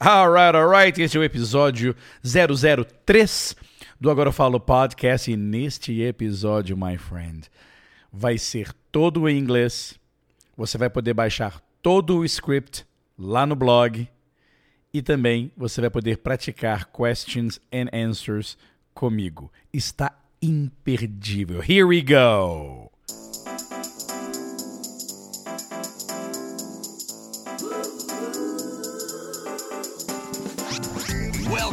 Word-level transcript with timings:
Alright, 0.00 0.56
alright, 0.56 1.02
este 1.02 1.16
é 1.16 1.20
o 1.20 1.24
episódio 1.24 1.92
003 2.22 3.56
do 3.98 4.08
Agora 4.08 4.28
Eu 4.28 4.32
Falo 4.32 4.60
Podcast 4.60 5.28
e 5.28 5.36
neste 5.36 6.00
episódio, 6.02 6.76
my 6.76 6.96
friend, 6.96 7.48
vai 8.12 8.38
ser 8.38 8.72
todo 8.92 9.28
em 9.28 9.36
inglês. 9.36 9.98
Você 10.56 10.78
vai 10.78 10.88
poder 10.88 11.14
baixar 11.14 11.60
todo 11.82 12.16
o 12.16 12.24
script 12.24 12.86
lá 13.18 13.44
no 13.44 13.56
blog 13.56 14.08
e 14.94 15.02
também 15.02 15.50
você 15.56 15.80
vai 15.80 15.90
poder 15.90 16.18
praticar 16.18 16.86
questions 16.92 17.58
and 17.72 17.88
answers 17.92 18.56
comigo. 18.94 19.50
Está 19.72 20.16
imperdível. 20.40 21.60
Here 21.60 21.82
we 21.82 22.02
go. 22.02 22.97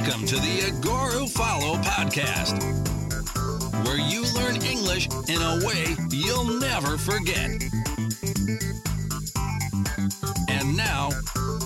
Welcome 0.06 0.28
to 0.28 0.36
the 0.36 0.68
Agora 0.68 1.26
Falo 1.26 1.82
podcast, 1.82 2.62
where 3.88 3.98
you 3.98 4.22
learn 4.36 4.62
English 4.64 5.08
in 5.28 5.42
a 5.42 5.66
way 5.66 5.96
you'll 6.12 6.60
never 6.60 6.96
forget. 6.96 7.50
And 10.48 10.78
now, 10.78 11.10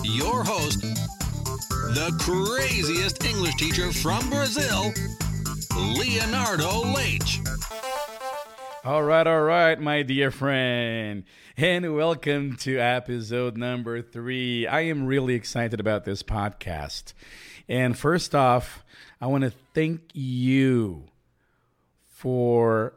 your 0.02 0.42
host, 0.42 0.80
the 0.80 2.16
craziest 2.18 3.22
English 3.26 3.56
teacher 3.56 3.92
from 3.92 4.30
Brazil, 4.30 4.90
Leonardo 5.76 6.80
Leite. 6.94 7.49
All 8.82 9.02
right, 9.02 9.26
all 9.26 9.42
right, 9.42 9.78
my 9.78 10.02
dear 10.02 10.30
friend, 10.30 11.24
and 11.54 11.94
welcome 11.94 12.56
to 12.60 12.78
episode 12.78 13.58
number 13.58 14.00
three. 14.00 14.66
I 14.66 14.80
am 14.82 15.04
really 15.04 15.34
excited 15.34 15.80
about 15.80 16.06
this 16.06 16.22
podcast. 16.22 17.12
And 17.68 17.98
first 17.98 18.34
off, 18.34 18.82
I 19.20 19.26
want 19.26 19.44
to 19.44 19.52
thank 19.74 20.00
you 20.14 21.04
for 22.06 22.94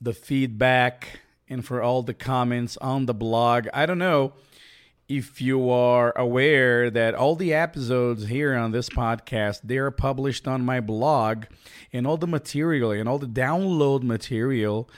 the 0.00 0.12
feedback 0.12 1.20
and 1.48 1.64
for 1.64 1.80
all 1.80 2.02
the 2.02 2.12
comments 2.12 2.76
on 2.78 3.06
the 3.06 3.14
blog. 3.14 3.68
I 3.72 3.86
don't 3.86 3.98
know 3.98 4.32
if 5.08 5.40
you 5.40 5.70
are 5.70 6.12
aware 6.16 6.90
that 6.90 7.14
all 7.14 7.36
the 7.36 7.52
episodes 7.52 8.26
here 8.26 8.54
on 8.54 8.72
this 8.72 8.88
podcast 8.88 9.60
they 9.62 9.76
are 9.76 9.90
published 9.90 10.48
on 10.48 10.64
my 10.64 10.80
blog 10.80 11.44
and 11.92 12.06
all 12.06 12.16
the 12.16 12.26
material 12.26 12.90
and 12.90 13.06
all 13.08 13.18
the 13.18 13.26
download 13.26 14.02
material 14.02 14.88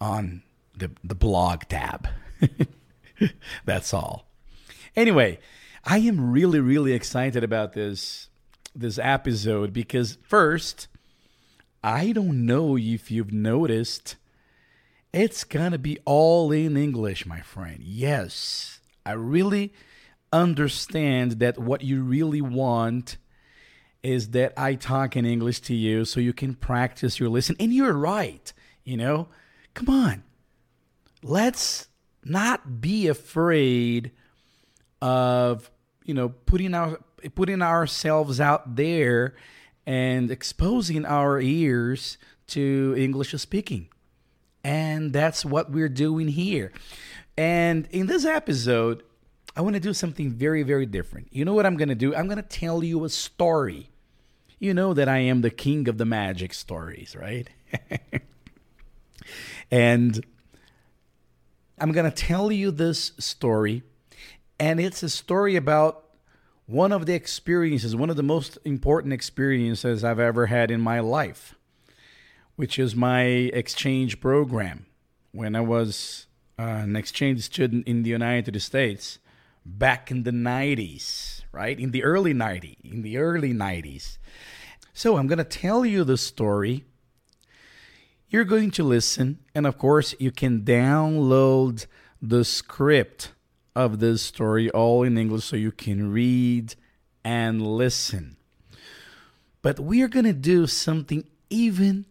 on 0.01 0.43
the, 0.77 0.91
the 1.05 1.15
blog 1.15 1.63
tab. 1.69 2.09
That's 3.65 3.95
all. 3.95 4.27
Anyway, 4.97 5.39
I 5.85 5.99
am 5.99 6.33
really, 6.33 6.61
really 6.61 6.93
excited 6.93 7.43
about 7.43 7.73
this 7.73 8.29
this 8.75 8.99
episode 8.99 9.73
because 9.73 10.17
first, 10.23 10.89
I 11.85 12.13
don't 12.13 12.47
know 12.47 12.79
if 12.79 13.11
you've 13.11 13.33
noticed, 13.33 14.17
it's 15.13 15.45
gonna 15.45 15.79
be 15.79 15.99
all 16.05 16.51
in 16.53 16.77
English, 16.77 17.27
my 17.27 17.41
friend. 17.41 17.81
Yes, 17.83 18.81
I 19.05 19.13
really 19.13 19.73
understand 20.33 21.33
that 21.33 21.59
what 21.59 21.83
you 21.83 22.03
really 22.03 22.41
want 22.41 23.19
is 24.02 24.30
that 24.30 24.52
I 24.57 24.74
talk 24.74 25.17
in 25.17 25.24
English 25.24 25.61
to 25.61 25.74
you 25.74 26.05
so 26.05 26.20
you 26.20 26.33
can 26.33 26.55
practice 26.55 27.20
your 27.20 27.29
listen. 27.29 27.57
And 27.61 27.73
you're 27.73 27.92
right, 27.92 28.52
you 28.85 28.96
know? 28.96 29.29
Come 29.74 29.89
on. 29.89 30.24
Let's 31.23 31.89
not 32.24 32.80
be 32.80 33.07
afraid 33.08 34.11
of, 35.01 35.70
you 36.05 36.14
know, 36.14 36.30
putting 36.30 36.74
our 36.74 37.01
putting 37.36 37.62
ourselves 37.62 38.41
out 38.41 38.74
there 38.74 39.35
and 39.86 40.30
exposing 40.30 41.05
our 41.05 41.41
ears 41.41 42.18
to 42.48 42.95
English 42.98 43.33
speaking. 43.41 43.89
And 44.64 45.12
that's 45.12 45.45
what 45.45 45.70
we're 45.70 45.89
doing 45.89 46.29
here. 46.29 46.73
And 47.36 47.86
in 47.91 48.07
this 48.07 48.24
episode, 48.24 49.02
I 49.57 49.61
want 49.61 49.74
to 49.74 49.80
do 49.80 49.95
something 49.95 50.30
very, 50.30 50.62
very 50.62 50.86
different. 50.86 51.29
You 51.30 51.45
know 51.45 51.55
what 51.55 51.67
I'm 51.67 51.77
going 51.77 51.89
to 51.89 51.95
do? 51.95 52.14
I'm 52.14 52.27
going 52.27 52.36
to 52.36 52.42
tell 52.42 52.83
you 52.83 53.05
a 53.05 53.08
story 53.08 53.92
you 54.62 54.73
know 54.73 54.95
that 54.95 55.08
I 55.08 55.18
am 55.18 55.40
the 55.40 55.50
king 55.50 55.89
of 55.89 55.98
the 55.98 56.05
magic 56.05 56.55
stories, 56.55 57.17
right? 57.17 57.50
and 59.73 60.24
I'm 61.80 61.90
going 61.90 62.08
to 62.08 62.17
tell 62.17 62.52
you 62.52 62.70
this 62.70 63.11
story, 63.18 63.83
and 64.61 64.78
it's 64.78 65.02
a 65.02 65.08
story 65.08 65.56
about 65.56 66.05
one 66.67 66.92
of 66.92 67.06
the 67.06 67.12
experiences, 67.12 67.96
one 67.96 68.08
of 68.08 68.14
the 68.14 68.23
most 68.23 68.56
important 68.64 69.12
experiences 69.12 70.05
I've 70.05 70.20
ever 70.20 70.46
had 70.46 70.70
in 70.70 70.80
my 70.80 71.00
life, 71.00 71.56
which 72.55 72.79
is 72.79 72.94
my 72.94 73.24
exchange 73.24 74.20
program. 74.20 74.86
When 75.33 75.56
I 75.56 75.61
was 75.61 76.29
uh, 76.56 76.62
an 76.62 76.94
exchange 76.94 77.40
student 77.42 77.89
in 77.89 78.05
the 78.05 78.11
United 78.11 78.62
States 78.62 79.18
back 79.64 80.11
in 80.11 80.23
the 80.24 80.30
90s, 80.30 81.42
right? 81.52 81.78
In 81.78 81.90
the 81.90 82.02
early 82.02 82.34
90s, 82.34 82.77
in 82.84 83.02
the 83.02 83.18
early 83.18 83.52
90s. 83.52 84.18
So 84.92 85.17
I'm 85.17 85.27
going 85.27 85.39
to 85.39 85.45
tell 85.45 85.84
you 85.84 86.05
the 86.05 86.17
story. 86.17 86.84
You're 88.28 88.45
going 88.45 88.70
to 88.73 88.84
listen, 88.84 89.39
and 89.55 89.67
of 89.67 89.78
course, 89.78 90.14
you 90.18 90.30
can 90.30 90.62
download 90.62 91.86
the 92.20 92.45
script 92.45 93.33
of 93.74 94.00
this 94.00 94.23
story 94.23 94.70
all 94.70 95.02
in 95.02 95.18
English 95.18 95.45
so 95.45 95.56
you 95.56 95.73
can 95.73 96.12
read 96.12 96.74
and 97.24 97.67
listen. 97.67 98.36
But 99.61 99.79
we 99.79 100.02
are 100.02 100.08
going 100.08 100.24
to 100.24 100.33
do 100.33 100.67
something 100.67 101.24
even 101.50 102.06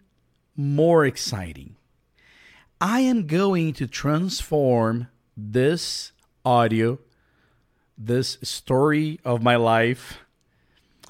more 0.56 1.06
exciting. 1.06 1.76
I 2.80 3.02
am 3.02 3.28
going 3.28 3.74
to 3.74 3.88
transform 3.88 5.08
this 5.36 6.12
audio, 6.44 7.00
this 8.06 8.38
story 8.42 9.20
of 9.24 9.44
my 9.44 9.56
life 9.56 10.20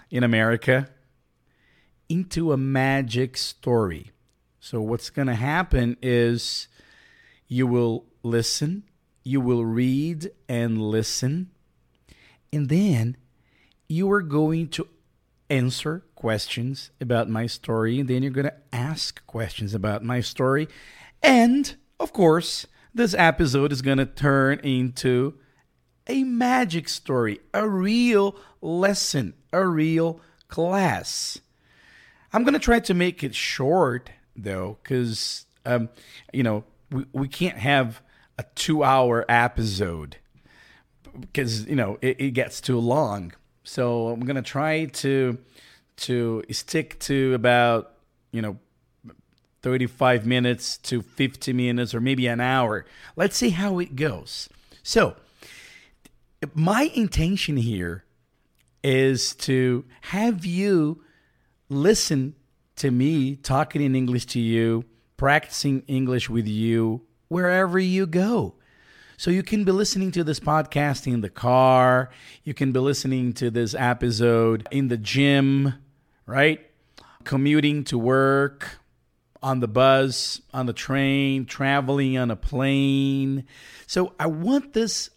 in 0.10 0.24
America, 0.24 0.90
into 2.10 2.52
a 2.52 2.58
magic 2.58 3.38
story. 3.38 4.12
So, 4.60 4.82
what's 4.82 5.10
going 5.10 5.28
to 5.28 5.36
happen 5.36 5.98
is 6.02 6.68
you 7.48 7.66
will 7.66 8.06
listen, 8.24 8.84
you 9.24 9.40
will 9.40 9.66
read 9.66 10.32
and 10.50 10.82
listen, 10.82 11.50
and 12.52 12.68
then 12.68 13.16
you 13.88 14.12
are 14.12 14.22
going 14.22 14.68
to 14.70 14.88
answer 15.50 16.04
questions 16.16 16.92
about 17.00 17.30
my 17.30 17.46
story, 17.46 18.00
and 18.00 18.10
then 18.10 18.22
you're 18.22 18.32
going 18.32 18.46
to 18.46 18.54
ask 18.74 19.26
questions 19.26 19.74
about 19.74 20.04
my 20.04 20.22
story. 20.22 20.68
And, 21.24 21.76
of 22.00 22.14
course, 22.14 22.68
this 22.94 23.14
episode 23.14 23.72
is 23.72 23.82
going 23.82 23.98
to 23.98 24.06
turn 24.06 24.60
into 24.60 25.36
a 26.08 26.24
magic 26.24 26.90
story, 26.90 27.40
a 27.54 27.68
real 27.68 28.36
lesson, 28.62 29.34
a 29.54 29.66
real 29.66 30.20
class. 30.48 31.40
I'm 32.34 32.44
going 32.44 32.54
to 32.54 32.60
try 32.60 32.80
to 32.80 32.94
make 32.94 33.24
it 33.24 33.36
short, 33.36 34.10
though, 34.36 34.78
because, 34.82 35.46
um, 35.66 35.90
you 36.32 36.44
know, 36.44 36.64
we, 36.90 37.06
we 37.14 37.28
can't 37.28 37.58
have 37.58 38.02
a 38.38 38.46
two 38.56 38.84
hour 38.84 39.26
episode 39.28 40.18
because, 41.20 41.66
you 41.68 41.76
know, 41.76 41.98
it, 42.02 42.20
it 42.20 42.32
gets 42.32 42.62
too 42.62 42.80
long. 42.80 43.34
So 43.64 44.08
I'm 44.08 44.22
going 44.22 44.38
to 44.38 44.42
try 44.42 44.86
to 44.86 45.38
to 45.98 46.44
stick 46.50 46.98
to 47.00 47.34
about, 47.36 47.92
you 48.32 48.42
know, 48.42 48.58
35 49.62 50.26
minutes 50.26 50.78
to 50.78 51.02
50 51.02 51.54
minutes 51.54 51.94
or 51.94 52.02
maybe 52.02 52.26
an 52.28 52.40
hour. 52.40 52.86
Let's 53.16 53.38
see 53.38 53.50
how 53.50 53.78
it 53.80 53.96
goes. 53.96 54.50
So, 54.82 55.16
my 56.54 56.92
intention 56.96 57.58
here 57.58 58.04
is 58.84 59.36
to 59.36 59.86
have 60.02 60.46
you 60.46 61.04
listen 61.70 62.36
to 62.78 62.90
me 62.90 63.36
talking 63.36 63.82
in 63.82 63.96
English 63.96 64.26
to 64.28 64.40
you, 64.40 64.86
practicing 65.18 65.84
English 65.88 66.30
with 66.30 66.48
you 66.48 67.02
wherever 67.28 67.78
you 67.78 68.08
go. 68.08 68.56
So 69.18 69.30
you 69.30 69.44
can 69.44 69.64
be 69.64 69.72
listening 69.72 70.12
to 70.14 70.24
this 70.24 70.40
podcast 70.40 71.06
in 71.06 71.22
the 71.22 71.30
car, 71.30 72.10
you 72.44 72.56
can 72.56 72.72
be 72.72 72.80
listening 72.80 73.34
to 73.34 73.52
this 73.52 73.76
episode 73.76 74.68
in 74.72 74.88
the 74.88 74.98
gym, 74.98 75.76
right? 76.26 76.66
Commuting 77.24 77.84
to 77.86 78.00
work, 78.00 78.80
on 79.44 79.60
the 79.60 79.68
bus, 79.68 80.42
on 80.54 80.66
the 80.66 80.74
train, 80.74 81.46
traveling 81.46 82.18
on 82.18 82.32
a 82.32 82.36
plane. 82.36 83.46
So 83.88 84.14
I 84.20 84.28
want 84.28 84.74
this 84.74 85.10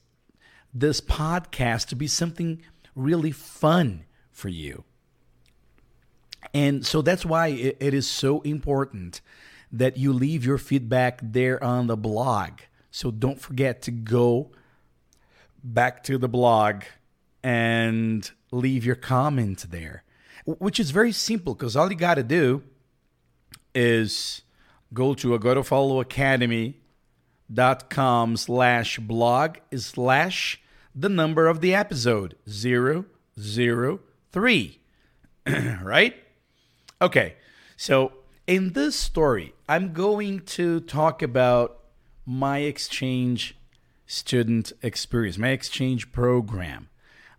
this 0.74 1.00
podcast 1.00 1.86
to 1.88 1.96
be 1.96 2.08
something 2.08 2.60
really 2.94 3.30
fun 3.30 4.04
for 4.30 4.48
you. 4.48 4.84
And 6.52 6.84
so 6.84 7.00
that's 7.00 7.24
why 7.24 7.46
it, 7.48 7.78
it 7.80 7.94
is 7.94 8.06
so 8.08 8.42
important 8.42 9.22
that 9.72 9.96
you 9.96 10.12
leave 10.12 10.44
your 10.44 10.58
feedback 10.58 11.20
there 11.22 11.62
on 11.62 11.86
the 11.86 11.96
blog. 11.96 12.60
So 12.90 13.10
don't 13.10 13.40
forget 13.40 13.80
to 13.82 13.90
go 13.90 14.50
back 15.62 16.02
to 16.04 16.18
the 16.18 16.28
blog 16.28 16.82
and 17.42 18.30
leave 18.52 18.84
your 18.84 18.94
comment 18.94 19.66
there, 19.70 20.04
which 20.44 20.78
is 20.78 20.90
very 20.90 21.12
simple 21.12 21.54
because 21.54 21.76
all 21.76 21.90
you 21.90 21.96
got 21.96 22.14
to 22.14 22.22
do 22.22 22.62
is 23.74 24.42
go 24.92 25.14
to 25.14 25.36
agorafalo.academy.com 25.36 28.36
slash 28.36 28.98
blog 29.00 29.56
slash 29.76 30.60
the 30.94 31.08
number 31.08 31.46
of 31.48 31.60
the 31.60 31.74
episode, 31.74 32.36
003. 32.48 33.08
right? 35.82 36.14
Okay, 37.02 37.34
so 37.76 38.12
in 38.46 38.72
this 38.72 38.94
story, 38.94 39.54
I'm 39.68 39.92
going 39.92 40.40
to 40.40 40.80
talk 40.80 41.22
about 41.22 41.80
my 42.24 42.58
exchange 42.58 43.56
student 44.06 44.72
experience, 44.82 45.38
my 45.38 45.48
exchange 45.48 46.12
program. 46.12 46.88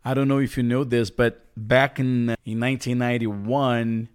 I 0.04 0.14
don't 0.14 0.28
know 0.28 0.40
if 0.40 0.58
you 0.58 0.64
know 0.64 0.84
this, 0.84 1.10
but 1.10 1.48
back 1.56 2.00
in, 2.00 2.30
uh, 2.30 2.36
in 2.46 2.60
1991, 2.60 4.10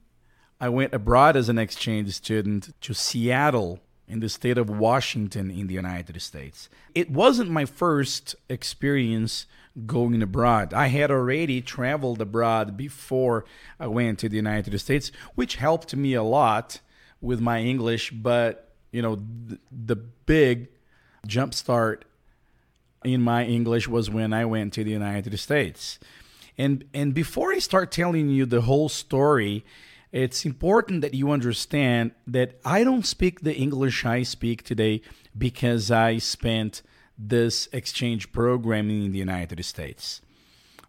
I 0.60 0.68
went 0.68 0.94
abroad 0.94 1.36
as 1.36 1.48
an 1.48 1.58
exchange 1.58 2.14
student 2.14 2.74
to 2.82 2.94
Seattle 2.94 3.80
in 4.10 4.20
the 4.20 4.28
state 4.28 4.58
of 4.58 4.68
Washington 4.68 5.50
in 5.50 5.66
the 5.66 5.74
United 5.74 6.20
States. 6.20 6.68
It 6.94 7.10
wasn't 7.10 7.50
my 7.50 7.64
first 7.64 8.34
experience 8.48 9.46
going 9.86 10.20
abroad. 10.22 10.74
I 10.74 10.88
had 10.88 11.10
already 11.10 11.60
traveled 11.60 12.20
abroad 12.20 12.76
before 12.76 13.44
I 13.78 13.86
went 13.86 14.18
to 14.18 14.28
the 14.28 14.36
United 14.36 14.76
States, 14.78 15.12
which 15.34 15.56
helped 15.56 15.94
me 15.94 16.14
a 16.14 16.22
lot 16.22 16.80
with 17.20 17.40
my 17.40 17.60
English, 17.60 18.10
but 18.10 18.72
you 18.92 19.02
know, 19.02 19.16
the, 19.46 19.58
the 19.70 19.96
big 19.96 20.68
jump 21.26 21.54
start 21.54 22.04
in 23.04 23.22
my 23.22 23.44
English 23.44 23.88
was 23.88 24.10
when 24.10 24.32
I 24.32 24.44
went 24.44 24.72
to 24.74 24.84
the 24.84 24.90
United 24.90 25.38
States. 25.38 25.98
And 26.58 26.84
and 26.92 27.14
before 27.14 27.52
I 27.52 27.58
start 27.58 27.90
telling 27.90 28.28
you 28.28 28.44
the 28.44 28.62
whole 28.62 28.88
story, 28.88 29.64
it's 30.12 30.44
important 30.44 31.02
that 31.02 31.14
you 31.14 31.30
understand 31.30 32.12
that 32.26 32.58
I 32.64 32.84
don't 32.84 33.06
speak 33.06 33.40
the 33.40 33.54
English 33.54 34.04
I 34.04 34.22
speak 34.22 34.64
today 34.64 35.02
because 35.36 35.90
I 35.90 36.18
spent 36.18 36.82
this 37.16 37.68
exchange 37.72 38.32
program 38.32 38.90
in 38.90 39.12
the 39.12 39.18
United 39.18 39.64
States. 39.64 40.20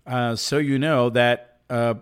Uh, 0.08 0.36
so 0.36 0.58
you 0.58 0.80
know 0.80 1.10
that 1.10 1.60
uh, 1.70 1.96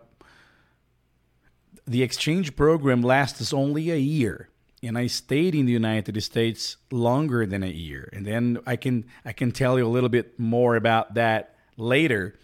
the 1.86 2.04
exchange 2.04 2.56
program 2.56 3.02
lasts 3.02 3.52
only 3.52 3.92
a 3.92 3.98
year 3.98 4.50
and 4.82 4.98
I 4.98 5.08
stayed 5.08 5.56
in 5.56 5.66
the 5.66 5.74
United 5.74 6.22
States 6.24 6.78
longer 6.92 7.46
than 7.46 7.64
a 7.64 7.68
year. 7.68 8.10
And 8.14 8.26
then 8.26 8.60
I 8.66 8.76
can 8.76 9.06
I 9.26 9.34
can 9.34 9.52
tell 9.52 9.78
you 9.78 9.86
a 9.86 9.90
little 9.90 10.10
bit 10.10 10.40
more 10.40 10.76
about 10.76 11.16
that 11.16 11.56
later. 11.76 12.36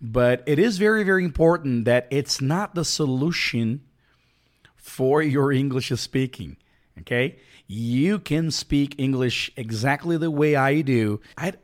But 0.00 0.42
it 0.46 0.58
is 0.58 0.78
very 0.78 1.04
very 1.04 1.24
important 1.24 1.84
that 1.84 2.06
it's 2.10 2.40
not 2.40 2.74
the 2.74 2.84
solution 2.84 3.82
for 4.84 5.22
your 5.22 5.50
English 5.50 5.90
speaking. 5.98 6.58
Okay? 7.00 7.38
You 7.66 8.18
can 8.18 8.50
speak 8.50 8.94
English 8.98 9.50
exactly 9.56 10.18
the 10.18 10.30
way 10.30 10.56
I 10.56 10.82
do. 10.82 11.22
I 11.38 11.54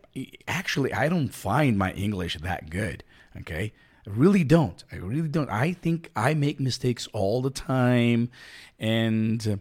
actually 0.49 0.94
I 0.94 1.11
don't 1.11 1.28
find 1.28 1.76
my 1.76 1.93
English 1.93 2.38
that 2.38 2.70
good. 2.70 3.05
Okay? 3.37 3.72
I 4.06 4.11
really 4.11 4.43
don't. 4.43 4.82
I 4.90 4.96
really 4.96 5.28
don't. 5.28 5.50
I 5.50 5.75
think 5.75 6.11
I 6.17 6.32
make 6.32 6.58
mistakes 6.58 7.08
all 7.12 7.43
the 7.43 7.50
time 7.50 8.31
and 8.78 9.61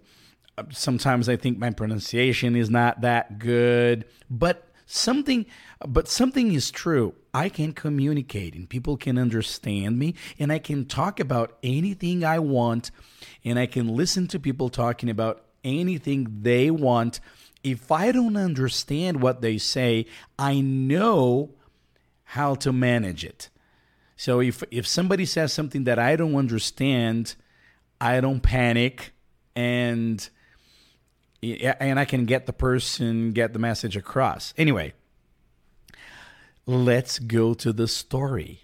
uh, 0.58 0.64
sometimes 0.72 1.28
I 1.28 1.36
think 1.36 1.58
my 1.60 1.72
pronunciation 1.72 2.56
is 2.56 2.70
not 2.70 3.02
that 3.02 3.40
good, 3.40 4.06
but 4.30 4.70
something 4.86 5.46
but 5.86 6.08
something 6.08 6.54
is 6.54 6.72
true. 6.72 7.14
I 7.34 7.50
can 7.50 7.74
communicate 7.74 8.56
and 8.56 8.70
people 8.70 8.96
can 8.96 9.18
understand 9.18 10.00
me 10.00 10.16
and 10.40 10.50
I 10.50 10.60
can 10.60 10.86
talk 10.86 11.20
about 11.20 11.58
anything 11.62 12.24
I 12.24 12.40
want 12.40 12.92
and 13.44 13.58
I 13.58 13.66
can 13.66 13.88
listen 13.96 14.28
to 14.28 14.40
people 14.40 14.70
talking 14.70 15.10
about 15.10 15.46
anything 15.64 16.40
they 16.42 16.72
want. 16.72 17.20
If 17.64 17.92
I 17.92 18.12
don't 18.12 18.38
understand 18.38 19.22
what 19.22 19.42
they 19.42 19.58
say, 19.58 20.06
I 20.38 20.62
know 20.62 21.56
how 22.24 22.56
to 22.56 22.72
manage 22.72 23.26
it. 23.26 23.50
So 24.16 24.42
if 24.42 24.64
if 24.72 24.86
somebody 24.86 25.26
says 25.26 25.54
something 25.54 25.86
that 25.86 25.98
I 25.98 26.16
don't 26.16 26.36
understand, 26.36 27.36
I 28.02 28.20
don't 28.20 28.42
panic 28.42 29.14
and 29.56 30.30
and 31.42 32.00
I 32.00 32.06
can 32.06 32.26
get 32.26 32.46
the 32.46 32.54
person, 32.54 33.32
get 33.32 33.54
the 33.54 33.60
message 33.60 33.96
across. 33.96 34.54
Anyway, 34.58 34.94
let's 36.66 37.18
go 37.20 37.54
to 37.54 37.72
the 37.72 37.88
story. 37.88 38.62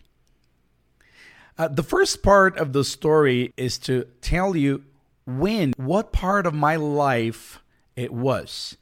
Uh, 1.57 1.67
the 1.67 1.83
first 1.83 2.21
part 2.21 2.57
of 2.57 2.73
the 2.73 2.83
story 2.83 3.53
is 3.55 3.77
to 3.79 4.05
tell 4.21 4.55
you 4.55 4.83
when, 5.25 5.73
what 5.77 6.11
part 6.11 6.45
of 6.45 6.53
my 6.53 6.75
life 6.75 7.59
it 7.95 8.13
was. 8.13 8.77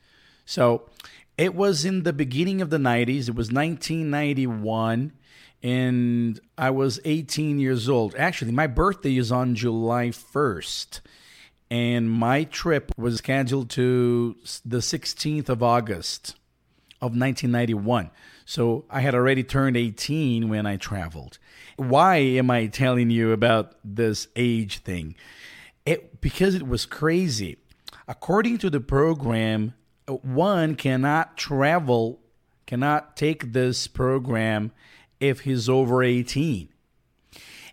So 0.45 0.89
it 1.37 1.55
was 1.55 1.85
in 1.85 2.03
the 2.03 2.13
beginning 2.13 2.61
of 2.61 2.69
the 2.69 2.77
90s, 2.77 3.29
it 3.29 3.35
was 3.35 3.51
1991, 3.51 5.13
and 5.61 6.39
I 6.57 6.69
was 6.71 6.99
18 7.05 7.59
years 7.59 7.87
old. 7.87 8.15
Actually, 8.15 8.51
my 8.51 8.67
birthday 8.67 9.17
is 9.17 9.31
on 9.31 9.55
July 9.55 10.07
1st 10.07 10.99
and 11.73 12.11
my 12.11 12.43
trip 12.43 12.91
was 12.99 13.15
scheduled 13.15 13.67
to 13.67 14.35
the 14.63 14.77
16th 14.77 15.49
of 15.49 15.63
August 15.63 16.35
of 17.01 17.17
1991. 17.17 18.11
So 18.45 18.85
I 18.91 19.01
had 19.01 19.15
already 19.15 19.43
turned 19.43 19.75
18 19.75 20.49
when 20.49 20.67
I 20.67 20.77
traveled. 20.77 21.39
Why 21.77 22.17
am 22.17 22.51
I 22.51 22.67
telling 22.67 23.09
you 23.09 23.31
about 23.31 23.75
this 23.83 24.27
age 24.35 24.79
thing? 24.79 25.15
It 25.85 26.21
because 26.21 26.55
it 26.55 26.67
was 26.67 26.85
crazy. 26.85 27.57
According 28.07 28.59
to 28.59 28.69
the 28.69 28.79
program, 28.79 29.73
one 30.07 30.75
cannot 30.75 31.37
travel, 31.37 32.19
cannot 32.65 33.15
take 33.15 33.53
this 33.53 33.87
program 33.87 34.71
if 35.19 35.41
he's 35.41 35.69
over 35.69 36.01
18. 36.03 36.69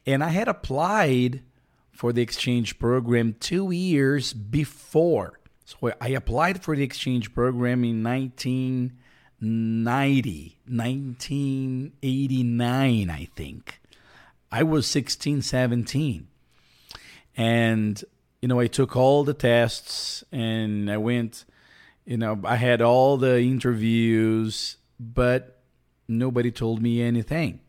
And 0.07 0.25
I 0.25 0.29
had 0.29 0.49
applied 0.49 1.43
for 1.91 2.13
the 2.13 2.23
exchange 2.23 2.79
program 2.79 3.35
two 3.41 3.71
years 3.71 4.33
before. 4.33 5.41
So 5.65 5.93
I 6.01 6.09
applied 6.09 6.63
for 6.63 6.75
the 6.75 6.83
exchange 6.83 7.35
program 7.35 7.85
in 7.85 8.03
1990, 8.03 10.59
1989, 10.67 13.11
I 13.11 13.29
think. 13.37 13.80
I 14.53 14.63
was 14.63 14.87
16, 14.87 15.43
17. 15.43 16.27
And, 17.37 18.05
you 18.43 18.49
know, 18.49 18.61
I 18.61 18.67
took 18.67 18.97
all 18.97 19.25
the 19.25 19.35
tests 19.35 20.25
and 20.33 20.91
I 20.91 20.97
went, 20.97 21.45
you 22.05 22.17
know, 22.17 22.41
I 22.45 22.57
had 22.57 22.83
all 22.83 23.17
the 23.17 23.41
interviews, 23.41 24.77
but 24.99 25.63
nobody 26.09 26.51
told 26.51 26.83
me 26.83 27.01
anything 27.03 27.61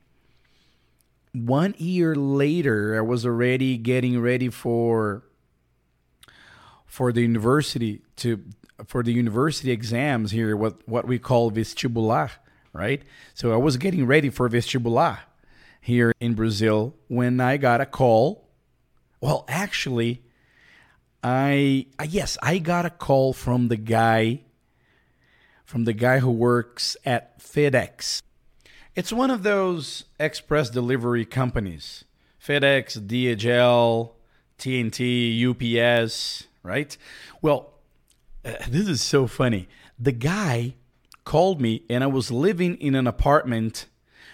one 1.34 1.76
year 1.78 2.16
later, 2.16 2.98
I 2.98 3.02
was 3.02 3.26
already 3.26 3.78
getting 3.78 4.20
ready 4.20 4.50
for 4.50 5.24
for 6.86 7.14
the 7.14 7.22
university 7.22 8.02
to 8.18 8.44
for 8.86 9.02
the 9.04 9.14
university 9.14 9.72
exams 9.72 10.32
here, 10.32 10.56
what 10.58 10.88
what 10.88 11.08
we 11.08 11.20
call 11.20 11.52
vestibular, 11.52 12.32
right? 12.74 13.02
So 13.34 13.54
I 13.54 13.58
was 13.58 13.78
getting 13.78 14.06
ready 14.06 14.30
for 14.30 14.50
vestibular 14.50 15.20
here 15.82 16.14
in 16.20 16.34
Brazil 16.36 16.96
when 17.08 17.42
I 17.42 17.58
got 17.58 17.82
a 17.82 17.86
call. 17.86 18.48
Well, 19.20 19.44
actually, 19.48 20.24
I 21.24 21.88
yes, 22.08 22.38
I 22.42 22.60
got 22.60 22.86
a 22.86 22.90
call 22.90 23.34
from 23.34 23.68
the 23.68 23.78
guy 23.78 24.42
from 25.66 25.86
the 25.86 25.94
guy 25.94 26.20
who 26.20 26.32
works 26.32 26.98
at 27.06 27.40
FedEx 27.40 28.22
it's 28.96 29.14
one 29.14 29.32
of 29.32 29.44
those 29.44 30.06
express 30.20 30.70
delivery 30.70 31.26
companies 31.26 32.04
FedEx, 32.44 33.00
DHL, 33.00 34.12
TNT, 34.58 35.46
UPS, 35.48 36.48
right? 36.64 36.98
Well, 37.42 37.74
uh, 38.44 38.54
this 38.68 38.88
is 38.88 39.02
so 39.02 39.28
funny. 39.28 39.68
The 40.00 40.12
guy 40.12 40.74
called 41.24 41.62
me, 41.62 41.84
and 41.88 42.04
I 42.04 42.08
was 42.08 42.32
living 42.32 42.76
in 42.78 42.96
an 42.96 43.06
apartment, 43.06 43.86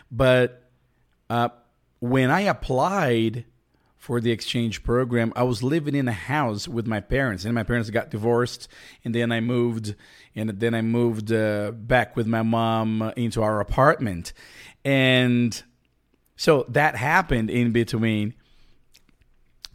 but 0.10 0.67
uh, 1.30 1.50
when 2.00 2.30
I 2.30 2.42
applied 2.42 3.46
for 3.98 4.22
the 4.22 4.32
exchange 4.32 4.84
program, 4.84 5.34
I 5.36 5.44
was 5.44 5.64
living 5.64 5.96
in 5.96 6.08
a 6.08 6.14
house 6.14 6.68
with 6.68 6.88
my 6.88 7.02
parents, 7.02 7.44
and 7.44 7.54
my 7.54 7.64
parents 7.64 7.90
got 7.90 8.10
divorced, 8.10 8.68
and 9.04 9.14
then 9.14 9.32
I 9.32 9.42
moved, 9.42 9.96
and 10.36 10.50
then 10.50 10.74
I 10.74 10.82
moved 10.82 11.32
uh, 11.32 11.72
back 11.72 12.16
with 12.16 12.28
my 12.28 12.42
mom 12.44 13.12
into 13.18 13.42
our 13.44 13.60
apartment, 13.60 14.34
and 14.86 15.62
so 16.36 16.66
that 16.70 16.96
happened 16.96 17.50
in 17.50 17.72
between. 17.72 18.34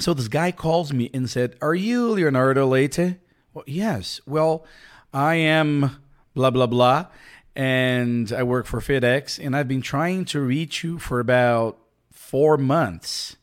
So 0.00 0.14
this 0.14 0.28
guy 0.28 0.52
calls 0.52 0.92
me 0.92 1.10
and 1.12 1.28
said, 1.28 1.56
"Are 1.60 1.74
you 1.74 2.08
Leonardo 2.08 2.66
Leite?" 2.66 3.18
Well, 3.52 3.64
yes. 3.66 4.20
Well, 4.26 4.64
I 5.12 5.34
am 5.34 6.00
blah 6.34 6.50
blah 6.50 6.66
blah, 6.66 7.06
and 7.54 8.32
I 8.32 8.42
work 8.42 8.66
for 8.66 8.80
FedEx, 8.80 9.38
and 9.44 9.54
I've 9.54 9.68
been 9.68 9.82
trying 9.82 10.24
to 10.26 10.40
reach 10.40 10.82
you 10.82 10.98
for 10.98 11.20
about 11.20 11.78
four 12.10 12.56
months, 12.56 13.36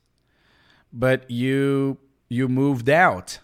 but 0.92 1.30
you 1.30 1.98
you 2.28 2.48
moved 2.48 2.90
out, 2.90 3.40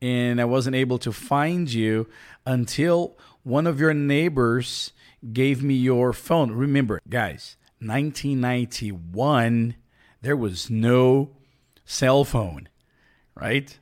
and 0.00 0.40
I 0.40 0.44
wasn't 0.44 0.76
able 0.76 0.98
to 0.98 1.12
find 1.12 1.72
you 1.72 2.08
until 2.46 3.16
one 3.42 3.66
of 3.66 3.80
your 3.80 3.94
neighbors 3.94 4.92
gave 5.32 5.62
me 5.62 5.74
your 5.74 6.12
phone. 6.12 6.52
Remember, 6.52 7.00
guys, 7.08 7.56
1991, 7.80 9.74
there 10.22 10.36
was 10.36 10.70
no 10.70 11.30
cell 11.84 12.24
phone, 12.24 12.68
right? 13.34 13.78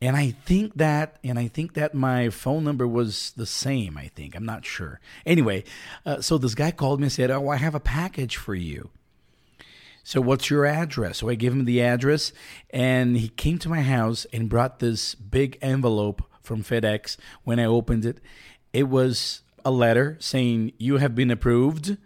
And 0.00 0.16
I 0.16 0.30
think 0.30 0.74
that, 0.76 1.18
and 1.24 1.38
I 1.38 1.48
think 1.48 1.74
that 1.74 1.92
my 1.92 2.30
phone 2.30 2.62
number 2.62 2.86
was 2.86 3.32
the 3.36 3.46
same. 3.46 3.96
I 3.98 4.08
think 4.08 4.36
I'm 4.36 4.46
not 4.46 4.64
sure. 4.64 5.00
Anyway, 5.26 5.64
uh, 6.06 6.20
so 6.20 6.38
this 6.38 6.54
guy 6.54 6.70
called 6.70 7.00
me 7.00 7.06
and 7.06 7.12
said, 7.12 7.30
"Oh, 7.30 7.48
I 7.48 7.56
have 7.56 7.74
a 7.74 7.80
package 7.80 8.36
for 8.36 8.54
you." 8.54 8.90
So 10.04 10.20
what's 10.20 10.48
your 10.48 10.64
address? 10.64 11.18
So 11.18 11.28
I 11.28 11.34
gave 11.34 11.52
him 11.52 11.64
the 11.64 11.82
address, 11.82 12.32
and 12.70 13.16
he 13.16 13.28
came 13.28 13.58
to 13.58 13.68
my 13.68 13.82
house 13.82 14.24
and 14.32 14.48
brought 14.48 14.78
this 14.78 15.14
big 15.14 15.58
envelope 15.60 16.22
from 16.40 16.62
FedEx. 16.62 17.16
When 17.44 17.58
I 17.58 17.64
opened 17.64 18.06
it, 18.06 18.18
it 18.72 18.84
was 18.84 19.42
a 19.64 19.70
letter 19.70 20.16
saying 20.20 20.72
you 20.78 20.98
have 20.98 21.14
been 21.14 21.30
approved, 21.30 21.98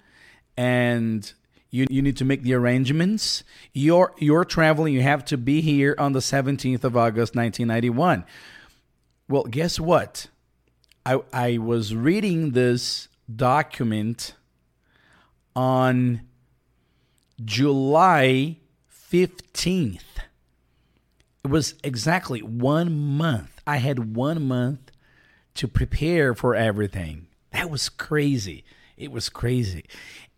and 0.57 1.33
you, 1.73 1.87
you 1.89 2.03
need 2.03 2.19
to 2.19 2.25
make 2.27 2.43
the 2.43 2.53
arrangements. 2.53 3.43
You're 3.73 4.13
you're 4.19 4.45
traveling. 4.45 4.93
You 4.93 5.01
have 5.01 5.25
to 5.27 5.39
be 5.39 5.63
here 5.63 5.97
on 5.99 6.13
the 6.13 6.21
17th 6.21 6.85
of 6.85 6.97
August, 6.97 7.35
1991. 7.35 8.25
Well, 9.27 9.45
guess 9.45 9.81
what? 9.81 10.29
I 11.07 11.21
I 11.33 11.59
was 11.59 11.95
reading 11.95 12.51
this 12.51 13.09
document 13.35 14.35
on 15.57 16.21
July 17.43 18.59
15th. 19.11 20.01
It 21.45 21.51
was 21.51 21.75
exactly 21.83 22.41
one 22.43 23.17
month. 23.17 23.63
I 23.67 23.79
had 23.79 24.15
one 24.15 24.47
month 24.47 24.93
to 25.55 25.67
prepare 25.67 26.35
for 26.35 26.55
everything. 26.55 27.29
That 27.51 27.71
was 27.71 27.89
crazy. 27.89 28.65
It 28.99 29.11
was 29.11 29.31
crazy 29.31 29.87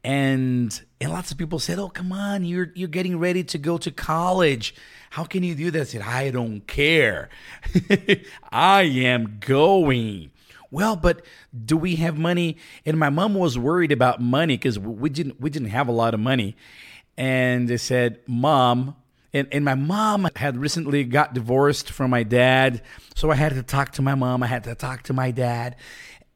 and 0.04 0.82
and 1.00 1.11
lots 1.11 1.32
of 1.32 1.38
people 1.38 1.58
said, 1.58 1.78
"Oh, 1.78 1.88
come 1.88 2.12
on, 2.12 2.44
you're 2.44 2.70
you're 2.75 2.88
getting 2.88 3.18
ready 3.18 3.42
to 3.44 3.58
go 3.58 3.78
to 3.78 3.90
college. 3.90 4.75
How 5.11 5.25
can 5.25 5.42
you 5.42 5.54
do 5.54 5.70
that?" 5.70 5.80
I 5.80 5.84
said, 5.84 6.02
"I 6.02 6.30
don't 6.30 6.66
care. 6.66 7.30
I 8.52 8.82
am 8.82 9.38
going." 9.40 10.30
Well, 10.70 10.96
but 10.96 11.25
do 11.64 11.76
we 11.76 11.96
have 11.96 12.18
money? 12.18 12.58
And 12.84 12.99
my 12.99 13.08
mom 13.08 13.34
was 13.34 13.58
worried 13.58 13.92
about 13.92 14.20
money 14.20 14.56
because 14.56 14.78
we 14.78 15.08
didn't 15.08 15.40
we 15.40 15.49
didn't 15.49 15.68
have 15.70 15.88
a 15.88 15.92
lot 15.92 16.12
of 16.12 16.20
money, 16.20 16.56
and 17.16 17.66
they 17.66 17.78
said, 17.78 18.20
"Mom." 18.26 18.96
And, 19.32 19.49
and 19.50 19.64
my 19.64 19.75
mom 19.75 20.28
had 20.37 20.56
recently 20.56 21.02
got 21.02 21.34
divorced 21.34 21.90
from 21.90 22.12
my 22.12 22.23
dad, 22.23 22.82
so 23.16 23.32
I 23.32 23.34
had 23.34 23.52
to 23.54 23.64
talk 23.64 23.90
to 23.94 24.02
my 24.02 24.14
mom. 24.14 24.44
I 24.44 24.46
had 24.46 24.62
to 24.62 24.76
talk 24.76 25.02
to 25.04 25.12
my 25.12 25.32
dad, 25.32 25.75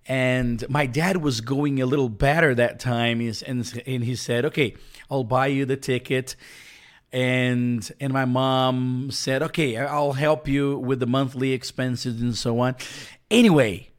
and 0.09 0.67
my 0.71 0.87
dad 0.87 1.19
was 1.19 1.43
going 1.43 1.83
a 1.83 1.87
little 1.87 2.09
better 2.09 2.55
that 2.55 2.81
time. 2.81 3.21
And, 3.21 3.83
and 3.87 4.03
he 4.03 4.17
said 4.17 4.45
okay 4.47 4.75
i'll 5.11 5.25
buy 5.25 5.49
you 5.49 5.67
the 5.67 5.77
ticket. 5.77 6.35
And 7.13 7.89
and 8.01 8.13
my 8.13 8.25
mom 8.25 9.11
said 9.11 9.43
okay 9.45 9.77
i'll 9.77 10.15
help 10.15 10.49
you 10.49 10.79
with 10.79 11.01
the 11.01 11.07
monthly 11.07 11.53
expenses 11.53 12.21
and 12.21 12.37
so 12.37 12.59
on. 12.59 12.75
Anyway 13.31 13.91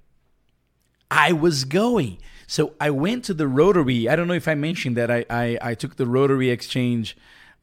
i 1.11 1.31
was 1.31 1.63
going. 1.63 2.17
So 2.47 2.73
i 2.81 2.89
went 2.89 3.23
to 3.25 3.33
the 3.33 3.47
rotary. 3.47 4.09
I 4.09 4.15
don't 4.15 4.27
know 4.27 4.33
if 4.33 4.47
i 4.47 4.55
mentioned 4.55 4.97
that 4.97 5.11
i 5.11 5.25
i, 5.29 5.57
I 5.61 5.73
took 5.75 5.95
the 5.95 6.07
rotary 6.07 6.49
exchange 6.49 7.15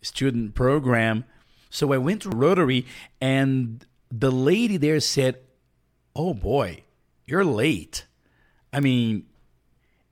student 0.03 0.55
program. 0.55 1.25
So 1.69 1.93
i 1.93 1.99
went 1.99 2.23
to 2.23 2.31
rotary 2.31 2.87
and 3.21 3.85
the 4.11 4.31
lady 4.31 4.77
there 4.77 5.01
said 5.01 5.39
oh 6.15 6.33
boy 6.33 6.83
you're 7.27 7.45
late 7.45 8.06
I 8.77 8.81
mean, 8.81 9.25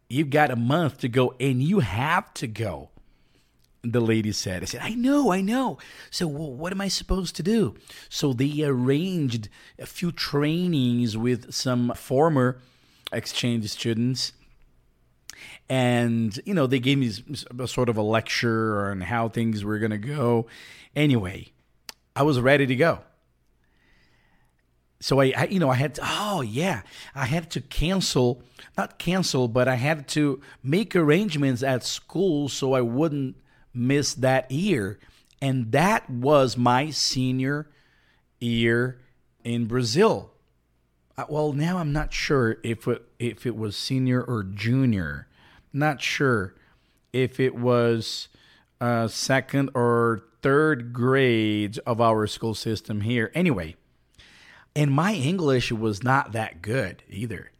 you've 0.09 0.31
got 0.31 0.51
a 0.51 0.57
month 0.57 0.99
to 1.01 1.09
go 1.09 1.35
and 1.39 1.63
you 1.63 1.81
have 1.81 2.33
to 2.35 2.47
go. 2.47 2.89
The 3.83 4.01
lady 4.01 4.33
said, 4.33 4.63
I 4.63 4.65
said, 4.65 4.81
I 4.83 4.95
know, 4.95 5.31
I 5.31 5.43
know. 5.43 5.77
So, 6.11 6.27
well, 6.27 6.51
what 6.51 6.73
am 6.73 6.81
I 6.81 6.89
supposed 6.89 7.37
to 7.37 7.43
do? 7.43 7.75
So, 8.09 8.33
they 8.33 8.63
arranged 8.63 9.51
a 9.79 9.85
few 9.85 10.11
trainings 10.11 11.15
with 11.15 11.53
some 11.53 11.93
former 11.95 12.63
exchange 13.13 13.69
students. 13.69 14.33
And, 15.69 16.41
you 16.47 16.55
know, 16.55 16.67
they 16.67 16.79
gave 16.79 16.97
me 16.97 17.13
a 17.59 17.69
sort 17.69 17.91
of 17.91 17.99
a 17.99 18.03
lecture 18.03 18.91
on 18.91 19.03
how 19.03 19.29
things 19.29 19.63
were 19.63 19.79
going 19.79 19.91
to 19.91 19.99
go. 19.99 20.47
Anyway, 20.97 21.53
I 22.17 22.23
was 22.23 22.41
ready 22.41 22.65
to 22.65 22.77
go 22.77 23.01
so 25.05 25.21
I, 25.21 25.35
I, 25.37 25.45
you 25.49 25.59
know 25.59 25.69
i 25.69 25.75
had 25.75 25.97
to 25.97 26.03
oh 26.03 26.41
yeah. 26.41 26.81
I 27.15 27.27
had 27.27 27.51
to 27.51 27.61
cancel 27.61 28.41
not 28.79 28.99
cancel 28.99 29.49
but 29.49 29.69
i 29.69 29.75
had 29.75 30.09
to 30.17 30.41
make 30.63 30.97
arrangements 30.97 31.63
at 31.63 31.85
school 31.85 32.49
so 32.49 32.73
i 32.73 32.81
wouldn't 32.81 33.37
miss 33.75 34.15
that 34.15 34.51
year. 34.51 34.99
And 35.43 35.73
that 35.73 36.09
was 36.09 36.57
my 36.57 36.89
senior 36.89 37.69
year 38.41 38.99
in 39.45 39.67
brazil. 39.67 40.31
Well 41.29 41.53
now 41.53 41.77
i'm 41.77 41.93
not 41.93 42.15
sure 42.15 42.57
if 42.65 42.89
it 42.89 43.03
if 43.19 43.45
it 43.45 43.57
was 43.59 43.77
senior 43.77 44.23
or 44.23 44.43
junior. 44.43 45.29
Not 45.71 46.01
sure 46.01 46.55
if 47.13 47.39
it 47.39 47.55
was 47.55 48.29
uh, 48.81 49.09
second 49.09 49.69
or 49.75 50.23
third 50.41 50.95
grade 50.95 51.79
of 51.85 52.01
our 52.01 52.27
school 52.27 52.55
system 52.55 53.03
here. 53.03 53.31
Anyway 53.35 53.77
and 54.77 54.91
my 54.91 55.15
English 55.15 55.71
was 55.73 56.03
not 56.03 56.33
that 56.33 56.63
good 56.63 57.03
either. 57.09 57.51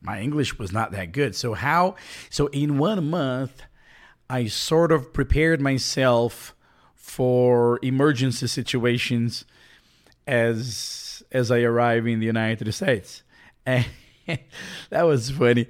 My 0.00 0.20
English 0.20 0.58
was 0.58 0.72
not 0.72 0.92
that 0.92 1.12
good. 1.12 1.34
So, 1.34 1.54
how? 1.54 1.96
So, 2.30 2.46
in 2.48 2.78
one 2.78 3.10
month, 3.10 3.62
I 4.30 4.46
sort 4.46 4.92
of 4.92 5.12
prepared 5.12 5.60
myself 5.60 6.54
for 6.94 7.78
emergency 7.82 8.46
situations 8.46 9.44
as 10.26 11.22
as 11.32 11.50
I 11.50 11.60
arrive 11.60 12.06
in 12.06 12.20
the 12.20 12.26
United 12.26 12.72
States. 12.72 13.22
And 14.30 14.40
that 14.90 15.02
was 15.04 15.30
funny. 15.30 15.68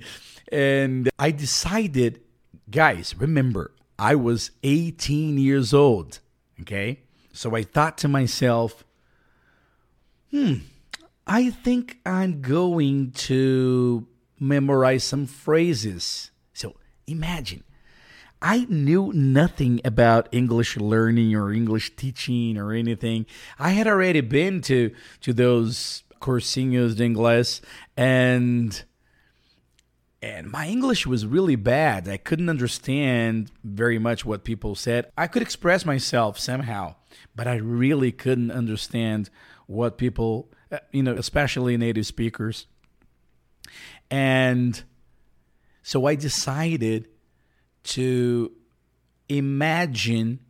And 0.51 1.09
I 1.17 1.31
decided, 1.31 2.21
guys, 2.69 3.15
remember, 3.17 3.73
I 3.99 4.17
was 4.17 4.51
18 4.65 5.39
years 5.39 5.73
old. 5.73 6.19
Okay. 6.61 7.01
So 7.33 7.55
I 7.55 7.63
thought 7.63 7.97
to 7.99 8.09
myself, 8.09 8.85
hmm, 10.33 10.55
I 11.29 11.51
think 11.51 11.99
I'm 12.07 12.41
going 12.41 13.11
to 13.13 14.07
memorize 14.41 15.05
some 15.05 15.27
phrases. 15.27 16.31
So 16.55 16.75
imagine, 17.07 17.65
I 18.41 18.67
knew 18.71 19.13
nothing 19.13 19.83
about 19.85 20.29
English 20.33 20.79
learning 20.79 21.35
or 21.35 21.53
English 21.53 21.97
teaching 21.97 22.57
or 22.57 22.73
anything. 22.73 23.27
I 23.59 23.71
had 23.71 23.87
already 23.87 24.23
been 24.23 24.63
to 24.63 24.95
to 25.21 25.33
those 25.35 26.03
cursinhos 26.21 26.97
de 26.97 27.05
inglés 27.09 27.61
and 27.97 28.83
and 30.21 30.51
my 30.51 30.67
English 30.67 31.07
was 31.07 31.27
really 31.27 31.57
bad. 31.57 32.09
I 32.09 32.17
couldn't 32.17 32.49
understand 32.49 33.53
very 33.63 33.99
much 33.99 34.25
what 34.25 34.45
people 34.45 34.75
said. 34.75 35.11
I 35.17 35.27
could 35.29 35.43
express 35.43 35.85
myself 35.85 36.39
somehow, 36.39 36.97
but 37.37 37.47
I 37.47 37.57
really 37.57 38.11
couldn't 38.11 38.51
understand 38.51 39.31
what 39.67 39.99
people 39.99 40.51
Uh, 40.71 40.79
you 40.93 41.03
know, 41.03 41.15
especially 41.15 41.77
native 41.77 42.07
speakers. 42.07 42.67
And 44.11 44.83
so 45.83 46.07
I 46.07 46.15
decided 46.15 47.09
to 47.85 48.53
imagine 49.29 50.41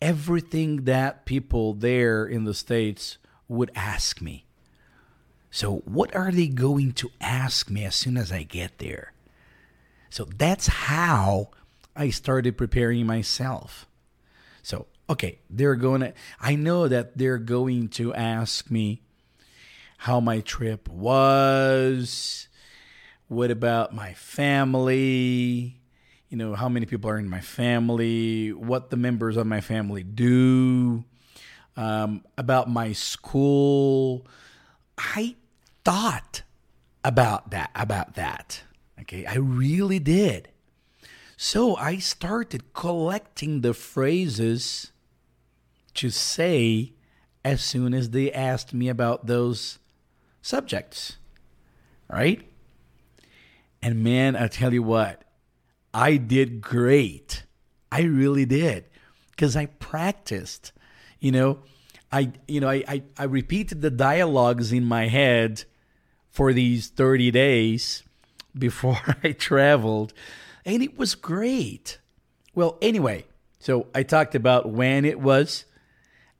everything 0.00 0.84
that 0.84 1.26
people 1.26 1.74
there 1.74 2.24
in 2.24 2.44
the 2.44 2.54
States 2.54 3.18
would 3.48 3.70
ask 3.74 4.20
me. 4.20 4.46
So, 5.50 5.82
what 5.84 6.14
are 6.16 6.32
they 6.32 6.48
going 6.48 6.92
to 6.92 7.10
ask 7.20 7.68
me 7.68 7.84
as 7.84 7.94
soon 7.94 8.16
as 8.16 8.32
I 8.32 8.42
get 8.42 8.78
there? 8.78 9.12
So, 10.08 10.24
that's 10.24 10.66
how 10.66 11.50
I 11.94 12.08
started 12.08 12.56
preparing 12.56 13.04
myself. 13.04 13.86
So, 14.62 14.86
okay, 15.08 15.38
they're 15.50 15.76
going 15.76 16.00
to, 16.00 16.12
I 16.40 16.54
know 16.54 16.88
that 16.88 17.18
they're 17.18 17.38
going 17.38 17.88
to 17.90 18.14
ask 18.14 18.70
me 18.70 19.02
how 19.98 20.20
my 20.20 20.40
trip 20.40 20.88
was. 20.88 22.48
What 23.28 23.50
about 23.50 23.94
my 23.94 24.14
family? 24.14 25.80
You 26.28 26.36
know, 26.36 26.54
how 26.54 26.68
many 26.68 26.86
people 26.86 27.10
are 27.10 27.18
in 27.18 27.28
my 27.28 27.40
family? 27.40 28.52
What 28.52 28.90
the 28.90 28.96
members 28.96 29.36
of 29.36 29.46
my 29.46 29.60
family 29.60 30.02
do? 30.02 31.04
Um, 31.76 32.24
about 32.36 32.68
my 32.68 32.92
school. 32.92 34.26
I 34.98 35.36
thought 35.84 36.42
about 37.04 37.50
that, 37.50 37.70
about 37.74 38.14
that. 38.14 38.62
Okay, 39.00 39.26
I 39.26 39.34
really 39.34 39.98
did. 39.98 40.48
So 41.36 41.74
I 41.76 41.98
started 41.98 42.72
collecting 42.72 43.62
the 43.62 43.74
phrases 43.74 44.91
to 45.94 46.10
say 46.10 46.92
as 47.44 47.62
soon 47.62 47.94
as 47.94 48.10
they 48.10 48.32
asked 48.32 48.72
me 48.72 48.88
about 48.88 49.26
those 49.26 49.78
subjects. 50.40 51.16
Right? 52.08 52.42
And 53.82 54.02
man, 54.02 54.36
I 54.36 54.48
tell 54.48 54.72
you 54.72 54.82
what, 54.82 55.24
I 55.92 56.16
did 56.16 56.60
great. 56.60 57.44
I 57.90 58.02
really 58.02 58.44
did. 58.44 58.84
Because 59.30 59.56
I 59.56 59.66
practiced. 59.66 60.72
You 61.20 61.32
know, 61.32 61.58
I 62.10 62.32
you 62.46 62.60
know, 62.60 62.68
I, 62.68 62.84
I, 62.86 63.02
I 63.18 63.24
repeated 63.24 63.80
the 63.80 63.90
dialogues 63.90 64.72
in 64.72 64.84
my 64.84 65.08
head 65.08 65.64
for 66.30 66.52
these 66.52 66.88
30 66.88 67.30
days 67.30 68.02
before 68.56 69.00
I 69.24 69.32
traveled 69.32 70.12
and 70.64 70.82
it 70.82 70.96
was 70.96 71.14
great. 71.14 71.98
Well, 72.54 72.78
anyway, 72.80 73.24
so 73.58 73.86
I 73.94 74.02
talked 74.02 74.34
about 74.34 74.68
when 74.68 75.04
it 75.04 75.20
was, 75.20 75.64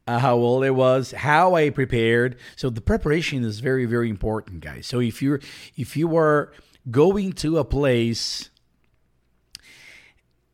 uh, 0.06 0.18
how 0.18 0.37
old 0.37 0.64
it 0.64 0.73
was, 0.73 1.12
how 1.12 1.54
I 1.54 1.71
prepared. 1.71 2.37
So 2.56 2.71
the 2.71 2.80
preparation 2.80 3.44
is 3.44 3.61
very, 3.61 3.85
very 3.85 4.11
important, 4.11 4.61
guys. 4.61 4.87
So 4.87 5.00
if 5.00 5.23
you're 5.23 5.40
if 5.76 5.97
you 5.97 6.16
are 6.16 6.52
going 6.90 7.32
to 7.35 7.59
a 7.59 7.64
place 7.64 8.50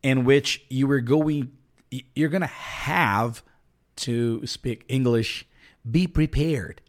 in 0.03 0.23
which 0.23 0.63
you 0.69 0.87
were 0.87 1.01
going, 1.01 1.51
you're 2.15 2.29
gonna 2.29 2.47
have 2.47 3.43
to 3.97 4.45
speak 4.45 4.85
English. 4.87 5.45
Be 5.89 6.07
prepared. 6.07 6.81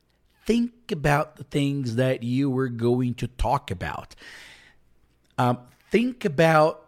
Think 0.45 0.91
about 0.91 1.37
the 1.37 1.45
things 1.45 1.97
that 1.97 2.23
you 2.23 2.51
were 2.51 2.69
going 2.69 3.15
to 3.15 3.27
talk 3.29 3.71
about. 3.71 4.15
Um, 5.39 5.59
think 5.91 6.25
about 6.25 6.87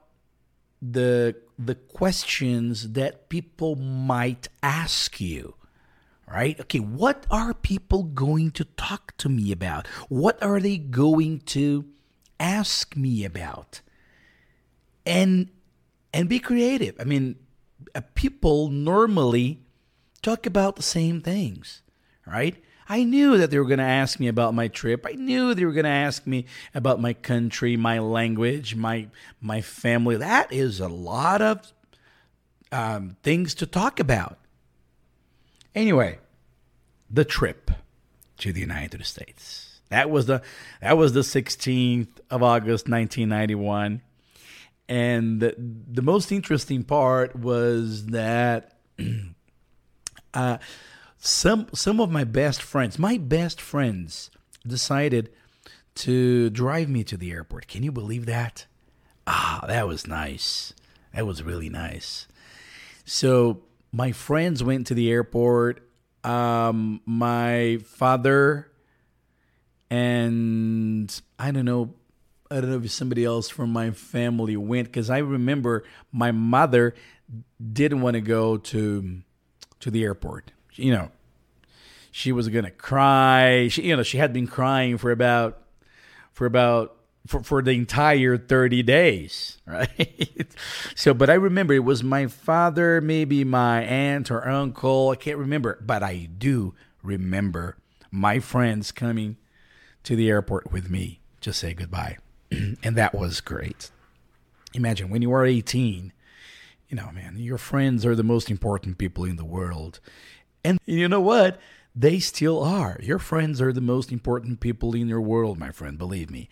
the 0.81 1.37
the 1.59 1.75
questions 1.77 2.93
that 2.93 3.29
people 3.29 3.77
might 3.77 4.49
ask 4.63 5.21
you 5.21 5.55
right 6.33 6.59
okay 6.59 6.79
what 6.79 7.27
are 7.31 7.53
people 7.53 8.03
going 8.03 8.51
to 8.51 8.65
talk 8.65 9.15
to 9.19 9.29
me 9.29 9.53
about 9.53 9.87
what 10.09 10.43
are 10.43 10.61
they 10.61 10.79
going 10.79 11.39
to 11.41 11.85
ask 12.41 12.97
me 12.97 13.25
about 13.25 13.81
and 15.05 15.51
and 16.13 16.29
be 16.29 16.39
creative 16.39 16.95
i 16.99 17.05
mean 17.05 17.37
uh, 17.95 18.01
people 18.15 18.69
normally 18.69 19.61
talk 20.23 20.47
about 20.47 20.77
the 20.77 20.83
same 20.83 21.21
things 21.21 21.83
right 22.27 22.57
I 22.89 23.05
knew 23.05 23.39
that 23.39 23.51
they 23.51 23.59
were 23.59 23.65
going 23.65 23.79
to 23.79 23.85
ask 23.85 24.21
me 24.21 24.29
about 24.29 24.53
my 24.53 24.69
trip. 24.69 25.07
I 25.09 25.13
knew 25.13 25.55
they 25.55 25.65
were 25.65 25.73
going 25.73 25.85
to 25.85 25.91
ask 25.91 26.27
me 26.27 26.45
about 26.75 27.01
my 27.01 27.15
country, 27.15 27.75
my 27.75 28.01
language, 28.01 28.75
my 28.75 29.09
my 29.41 29.63
family. 29.63 30.17
That 30.17 30.53
is 30.53 30.79
a 30.79 30.89
lot 30.89 31.41
of 31.41 31.73
um, 32.71 33.17
things 33.23 33.55
to 33.55 33.67
talk 33.67 33.99
about. 33.99 34.42
Anyway, 35.75 36.19
the 37.11 37.25
trip 37.25 37.71
to 38.39 38.53
the 38.53 38.61
United 38.61 39.05
States. 39.07 39.81
That 39.91 40.11
was 40.11 40.27
the 40.27 40.43
that 40.81 40.97
was 40.97 41.13
the 41.13 41.21
16th 41.21 42.09
of 42.31 42.43
August 42.43 42.89
1991. 42.89 44.03
And 44.89 45.41
the, 45.41 45.55
the 45.59 46.03
most 46.03 46.33
interesting 46.33 46.83
part 46.83 47.37
was 47.37 48.07
that 48.07 48.79
uh, 50.35 50.59
some 51.19 51.69
some 51.75 52.01
of 52.01 52.11
my 52.11 52.25
best 52.25 52.63
friends, 52.63 52.99
my 52.99 53.17
best 53.19 53.61
friends, 53.61 54.31
decided 54.67 55.31
to 55.95 56.51
drive 56.51 56.89
me 56.89 57.05
to 57.05 57.17
the 57.17 57.31
airport. 57.31 57.69
Can 57.69 57.83
you 57.83 57.93
believe 57.93 58.27
that? 58.27 58.67
Ah, 59.27 59.65
that 59.69 59.87
was 59.87 60.07
nice. 60.07 60.73
That 61.15 61.27
was 61.27 61.43
really 61.43 61.69
nice. 61.69 62.27
So 63.05 63.63
my 63.93 64.13
friends 64.13 64.63
went 64.63 64.87
to 64.89 64.95
the 64.95 65.11
airport. 65.11 65.89
Um, 66.25 67.01
my 67.05 67.79
father 67.85 68.71
and 69.91 71.21
I 71.39 71.51
don't 71.51 71.65
know. 71.65 71.95
I 72.51 72.61
don't 72.61 72.71
know 72.71 72.81
if 72.83 72.91
somebody 72.91 73.25
else 73.25 73.49
from 73.49 73.73
my 73.73 73.91
family 73.91 74.57
went 74.57 74.89
because 74.89 75.11
I 75.11 75.19
remember 75.19 75.85
my 76.13 76.33
mother 76.33 76.95
didn't 77.73 78.03
want 78.03 78.15
to 78.15 78.21
go 78.21 78.57
to 78.59 79.23
to 79.81 79.91
the 79.91 80.05
airport 80.05 80.53
you 80.75 80.93
know, 80.93 81.11
she 82.11 82.33
was 82.33 82.49
gonna 82.49 82.71
cry. 82.71 83.69
She, 83.69 83.83
you 83.83 83.97
know, 83.97 84.03
she 84.03 84.19
had 84.19 84.33
been 84.33 84.47
crying 84.47 84.99
for 84.99 85.11
about, 85.11 85.59
for 86.33 86.47
about, 86.47 86.97
for, 87.27 87.43
for 87.43 87.63
the 87.63 87.73
entire 87.73 88.37
30 88.37 88.83
days, 88.83 89.59
right? 89.67 90.55
so, 90.95 91.15
but 91.15 91.31
I 91.31 91.35
remember 91.35 91.75
it 91.75 91.81
was 91.81 92.03
my 92.03 92.27
father, 92.27 93.01
maybe 93.01 93.45
my 93.45 93.83
aunt 93.83 94.31
or 94.31 94.47
uncle. 94.47 95.11
I 95.11 95.17
can't 95.17 95.39
remember, 95.39 95.79
but 95.81 96.03
I 96.03 96.29
do 96.39 96.75
remember 97.03 97.77
my 98.11 98.41
friends 98.41 98.93
coming 98.93 99.37
to 100.05 100.17
the 100.17 100.29
airport 100.29 100.73
with 100.73 100.91
me 100.91 101.21
to 101.41 101.53
say 101.53 101.75
goodbye. 101.75 102.19
and 102.51 102.97
that 102.97 103.15
was 103.15 103.41
great. 103.41 103.91
Imagine 104.75 105.11
when 105.11 105.23
you 105.23 105.33
are 105.33 105.45
18, 105.45 106.13
you 106.89 106.97
know, 106.97 107.11
man, 107.13 107.37
your 107.39 107.59
friends 107.59 108.05
are 108.05 108.15
the 108.15 108.23
most 108.23 108.51
important 108.51 108.99
people 108.99 109.25
in 109.25 109.37
the 109.37 109.45
world. 109.45 110.01
And 110.65 110.79
you 110.87 111.09
know 111.09 111.21
what? 111.21 111.61
They 111.95 112.21
still 112.21 112.63
are. 112.63 112.99
Your 113.03 113.19
friends 113.19 113.61
are 113.61 113.73
the 113.73 113.81
most 113.81 114.11
important 114.11 114.61
people 114.61 114.95
in 114.95 115.09
your 115.09 115.21
world, 115.21 115.59
my 115.59 115.71
friend, 115.71 115.99
believe 115.99 116.31
me. 116.31 116.49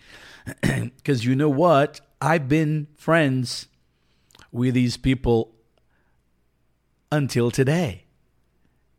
Because 0.63 1.25
you 1.25 1.35
know 1.35 1.49
what? 1.49 2.01
I've 2.21 2.49
been 2.49 2.89
friends 2.97 3.67
with 4.53 4.75
these 4.75 4.97
people 4.97 5.55
until 7.11 7.51
today. 7.51 8.05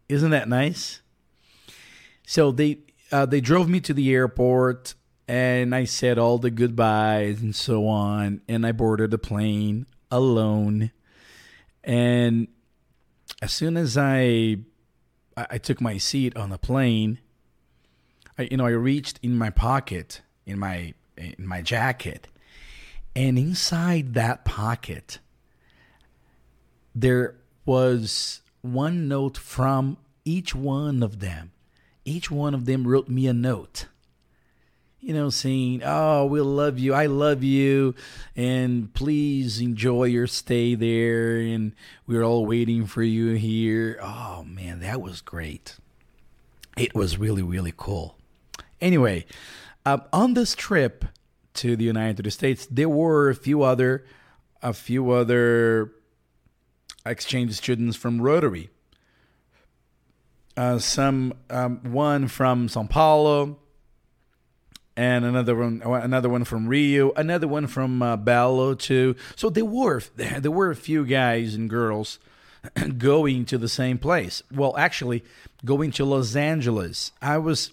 Isn't 0.10 0.32
that 0.32 0.50
nice? 0.50 1.02
So 2.26 2.52
they 2.52 2.80
uh, 3.12 3.26
they 3.26 3.42
drove 3.42 3.70
me 3.70 3.80
to 3.82 3.94
the 3.94 4.12
airport 4.14 4.96
and 5.28 5.76
I 5.76 5.84
said 5.84 6.18
all 6.18 6.38
the 6.38 6.52
goodbyes 6.52 7.42
and 7.42 7.56
so 7.56 7.88
on 7.88 8.42
and 8.48 8.66
I 8.66 8.72
boarded 8.72 9.12
the 9.12 9.18
plane 9.18 9.86
alone. 10.10 10.92
And 11.84 12.48
as 13.42 13.52
soon 13.52 13.78
as 13.78 13.98
I 13.98 14.58
I, 15.36 15.48
I 15.52 15.58
took 15.58 15.82
my 15.82 15.98
seat 15.98 16.36
on 16.36 16.50
the 16.50 16.58
plane, 16.58 17.20
I, 18.38 18.48
you 18.50 18.58
know, 18.58 18.66
I 18.66 18.72
reached 18.72 19.20
in 19.22 19.38
my 19.38 19.50
pocket, 19.50 20.22
in 20.46 20.60
my 20.60 20.94
in 21.18 21.46
my 21.46 21.62
jacket, 21.62 22.28
and 23.16 23.38
inside 23.38 24.14
that 24.14 24.46
pocket, 24.46 25.20
there 26.96 27.36
was 27.66 28.42
one 28.62 29.08
note 29.08 29.38
from 29.38 29.98
each 30.26 30.56
one 30.56 31.04
of 31.04 31.20
them. 31.20 31.52
Each 32.04 32.32
one 32.32 32.54
of 32.56 32.66
them 32.66 32.88
wrote 32.88 33.10
me 33.10 33.28
a 33.28 33.34
note 33.34 33.86
you 35.02 35.14
know, 35.14 35.30
saying, 35.30 35.82
"Oh, 35.84 36.26
we'll 36.26 36.46
love 36.46 36.80
you. 36.80 36.94
I 36.94 37.08
love 37.08 37.44
you, 37.44 37.96
and 38.36 38.94
please 38.94 39.60
enjoy 39.60 40.06
your 40.06 40.28
stay 40.28 40.76
there." 40.76 41.38
And 41.38 41.74
we're 42.08 42.24
all 42.24 42.46
waiting 42.46 42.86
for 42.86 43.04
you 43.04 43.34
here. 43.34 44.00
Oh 44.02 44.44
man, 44.44 44.80
that 44.80 45.02
was 45.02 45.22
great. 45.22 45.78
It 46.78 46.96
was 46.96 47.18
really, 47.18 47.44
really 47.44 47.74
cool. 47.76 48.16
Anyway, 48.80 49.26
uh, 49.86 50.00
on 50.14 50.34
this 50.34 50.56
trip 50.56 51.06
to 51.56 51.76
the 51.76 51.84
United 51.84 52.32
States, 52.32 52.68
there 52.70 52.90
were 52.90 53.30
a 53.30 53.36
few 53.36 53.62
other, 53.64 54.06
a 54.62 54.74
few 54.74 55.12
other 55.12 55.92
exchange 57.06 57.54
students 57.54 57.98
from 57.98 58.22
Rotary. 58.22 58.70
Uh, 60.56 60.78
some 60.78 61.34
um, 61.50 61.80
one 61.92 62.28
from 62.28 62.68
São 62.68 62.90
Paulo, 62.90 63.58
and 64.96 65.24
another 65.26 65.56
one 65.56 65.82
another 65.84 66.30
one 66.30 66.44
from 66.44 66.68
Rio, 66.68 67.12
another 67.14 67.48
one 67.48 67.68
from 67.68 68.02
uh, 68.02 68.18
Belo 68.18 68.78
too. 68.78 69.16
So 69.36 69.50
there 69.50 69.66
were 69.66 70.02
there 70.16 70.52
were 70.52 70.72
a 70.72 70.76
few 70.76 71.06
guys 71.06 71.56
and 71.56 71.70
girls 71.70 72.20
going 72.98 73.46
to 73.46 73.58
the 73.58 73.70
same 73.70 73.98
place. 73.98 74.44
Well, 74.52 74.76
actually, 74.78 75.24
going 75.64 75.92
to 75.92 76.06
Los 76.06 76.36
Angeles. 76.36 77.12
I 77.22 77.38
was 77.38 77.72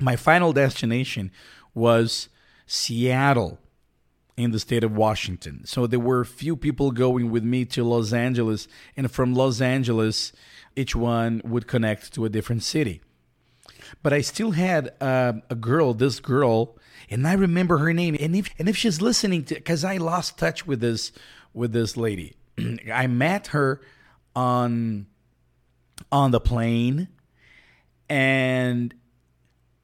my 0.00 0.16
final 0.16 0.52
destination 0.52 1.30
was 1.74 2.28
Seattle. 2.66 3.58
in 4.36 4.50
the 4.50 4.58
state 4.58 4.82
of 4.82 4.96
Washington. 4.96 5.62
So 5.66 5.86
there 5.86 6.00
were 6.00 6.22
a 6.22 6.26
few 6.26 6.56
people 6.56 6.90
going 6.90 7.30
with 7.30 7.44
me 7.44 7.66
to 7.66 7.84
Los 7.84 8.14
Angeles, 8.14 8.66
and 8.96 9.10
from 9.10 9.34
Los 9.34 9.60
Angeles, 9.60 10.32
each 10.74 10.96
one 10.96 11.42
would 11.44 11.66
connect 11.66 12.14
to 12.14 12.24
a 12.24 12.30
different 12.30 12.62
city. 12.62 13.02
But 14.02 14.12
I 14.12 14.20
still 14.20 14.52
had 14.52 14.92
uh, 15.00 15.34
a 15.50 15.54
girl, 15.54 15.94
this 15.94 16.20
girl, 16.20 16.76
and 17.10 17.26
I 17.26 17.34
remember 17.34 17.78
her 17.78 17.92
name. 17.92 18.16
And 18.18 18.34
if 18.34 18.50
and 18.58 18.68
if 18.68 18.76
she's 18.76 19.00
listening 19.00 19.44
to, 19.44 19.54
because 19.54 19.84
I 19.84 19.96
lost 19.98 20.38
touch 20.38 20.66
with 20.66 20.80
this 20.80 21.12
with 21.52 21.72
this 21.72 21.96
lady, 21.96 22.36
I 22.92 23.06
met 23.06 23.48
her 23.48 23.80
on 24.34 25.06
on 26.10 26.30
the 26.30 26.40
plane, 26.40 27.08
and 28.08 28.94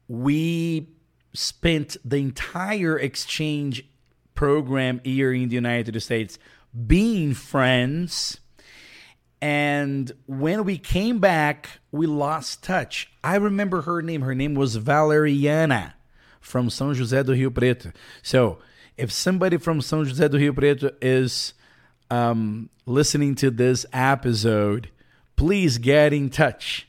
we 0.07 0.89
spent 1.33 1.97
the 2.03 2.17
entire 2.17 2.97
exchange 2.97 3.85
program 4.33 5.01
here 5.03 5.31
in 5.33 5.49
the 5.49 5.55
United 5.55 5.99
States 6.01 6.39
being 6.87 7.33
friends. 7.33 8.39
And 9.41 10.11
when 10.25 10.65
we 10.65 10.77
came 10.77 11.19
back, 11.19 11.78
we 11.91 12.05
lost 12.05 12.63
touch. 12.63 13.11
I 13.23 13.35
remember 13.35 13.81
her 13.81 14.01
name. 14.01 14.21
Her 14.21 14.35
name 14.35 14.55
was 14.55 14.75
Valeriana 14.75 15.95
from 16.39 16.69
São 16.69 16.93
José 16.95 17.25
do 17.25 17.33
Rio 17.33 17.49
Preto. 17.49 17.91
So, 18.21 18.59
if 18.97 19.11
somebody 19.11 19.57
from 19.57 19.79
São 19.79 20.05
José 20.05 20.29
do 20.29 20.37
Rio 20.37 20.53
Preto 20.53 20.91
is 21.01 21.53
um, 22.11 22.69
listening 22.85 23.35
to 23.35 23.51
this 23.51 23.85
episode, 23.93 24.89
please 25.35 25.77
get 25.77 26.13
in 26.13 26.29
touch 26.29 26.87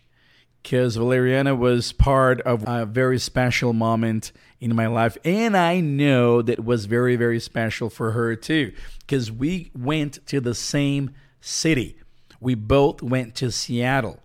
because 0.62 0.96
Valeriana 0.96 1.54
was 1.54 1.92
part 1.92 2.40
of 2.42 2.64
a 2.66 2.84
very 2.84 3.18
special 3.18 3.72
moment 3.72 4.32
in 4.60 4.74
my 4.76 4.86
life. 4.86 5.16
And 5.24 5.56
I 5.56 5.80
know 5.80 6.42
that 6.42 6.64
was 6.64 6.84
very, 6.86 7.16
very 7.16 7.40
special 7.40 7.88
for 7.88 8.12
her 8.12 8.36
too, 8.36 8.72
because 9.00 9.32
we 9.32 9.70
went 9.74 10.24
to 10.26 10.40
the 10.40 10.54
same 10.54 11.10
city. 11.40 11.96
We 12.40 12.54
both 12.54 13.02
went 13.02 13.34
to 13.36 13.50
Seattle. 13.50 14.20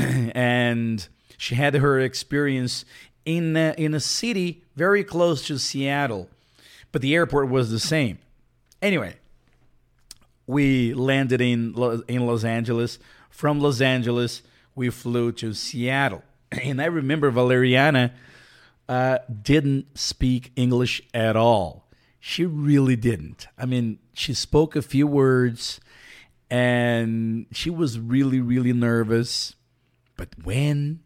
and 0.34 1.08
she 1.36 1.54
had 1.54 1.74
her 1.74 2.00
experience 2.00 2.84
in 3.24 3.56
a, 3.56 3.74
in 3.76 3.94
a 3.94 4.00
city 4.00 4.62
very 4.76 5.04
close 5.04 5.46
to 5.46 5.58
Seattle, 5.58 6.28
but 6.92 7.02
the 7.02 7.14
airport 7.14 7.48
was 7.48 7.70
the 7.70 7.78
same. 7.78 8.18
Anyway, 8.82 9.16
we 10.46 10.94
landed 10.94 11.40
in 11.40 11.74
in 12.08 12.26
Los 12.26 12.44
Angeles. 12.44 12.98
From 13.30 13.60
Los 13.60 13.80
Angeles, 13.80 14.42
we 14.74 14.90
flew 14.90 15.32
to 15.32 15.54
Seattle, 15.54 16.22
and 16.52 16.80
I 16.80 16.86
remember 16.86 17.30
Valeriana 17.30 18.12
uh, 18.88 19.18
didn't 19.42 19.96
speak 19.98 20.52
English 20.56 21.00
at 21.14 21.36
all. 21.36 21.86
She 22.18 22.44
really 22.44 22.96
didn't. 22.96 23.46
I 23.56 23.64
mean, 23.64 23.98
she 24.12 24.34
spoke 24.34 24.76
a 24.76 24.82
few 24.82 25.06
words, 25.06 25.80
and 26.50 27.46
she 27.52 27.70
was 27.70 27.98
really, 27.98 28.40
really 28.40 28.72
nervous. 28.72 29.54
But 30.20 30.44
when 30.44 31.00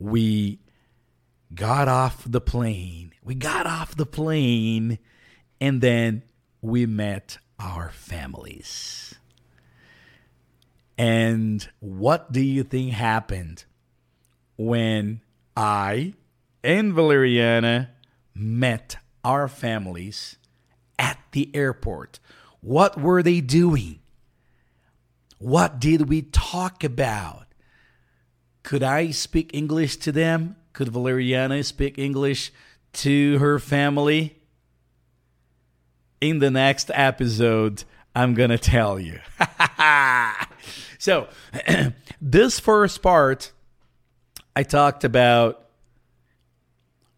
we 0.00 0.58
got 1.54 1.86
off 1.86 2.24
the 2.26 2.40
plane. 2.40 3.12
We 3.22 3.36
got 3.36 3.64
off 3.64 3.94
the 3.94 4.06
plane 4.06 4.98
and 5.60 5.80
then 5.80 6.24
we 6.60 6.84
met 6.84 7.38
our 7.60 7.90
families. 7.90 9.14
And 10.98 11.68
what 11.78 12.32
do 12.32 12.40
you 12.40 12.64
think 12.64 12.90
happened 12.94 13.66
when 14.56 15.20
I 15.56 16.14
and 16.64 16.92
Valeriana 16.92 17.90
met 18.34 18.96
our 19.22 19.46
families 19.46 20.38
at 20.98 21.20
the 21.30 21.54
airport? 21.54 22.18
What 22.60 23.00
were 23.00 23.22
they 23.22 23.40
doing? 23.40 24.00
What 25.38 25.78
did 25.78 26.08
we 26.08 26.22
talk 26.22 26.82
about? 26.82 27.43
Could 28.64 28.82
I 28.82 29.10
speak 29.10 29.50
English 29.52 29.98
to 29.98 30.10
them? 30.10 30.56
Could 30.72 30.88
Valeriana 30.88 31.62
speak 31.62 31.98
English 31.98 32.50
to 32.94 33.38
her 33.38 33.58
family? 33.58 34.40
In 36.22 36.38
the 36.38 36.50
next 36.50 36.90
episode, 36.94 37.84
I'm 38.16 38.32
going 38.32 38.48
to 38.48 38.56
tell 38.56 38.98
you. 38.98 39.20
so, 40.98 41.28
this 42.22 42.58
first 42.58 43.02
part, 43.02 43.52
I 44.56 44.62
talked 44.62 45.04
about 45.04 45.66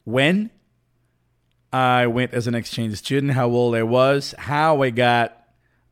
when 0.02 0.50
I 1.72 2.08
went 2.08 2.34
as 2.34 2.48
an 2.48 2.56
exchange 2.56 2.96
student, 2.96 3.34
how 3.34 3.46
old 3.50 3.76
I 3.76 3.84
was, 3.84 4.34
how 4.36 4.82
I 4.82 4.90
got 4.90 5.46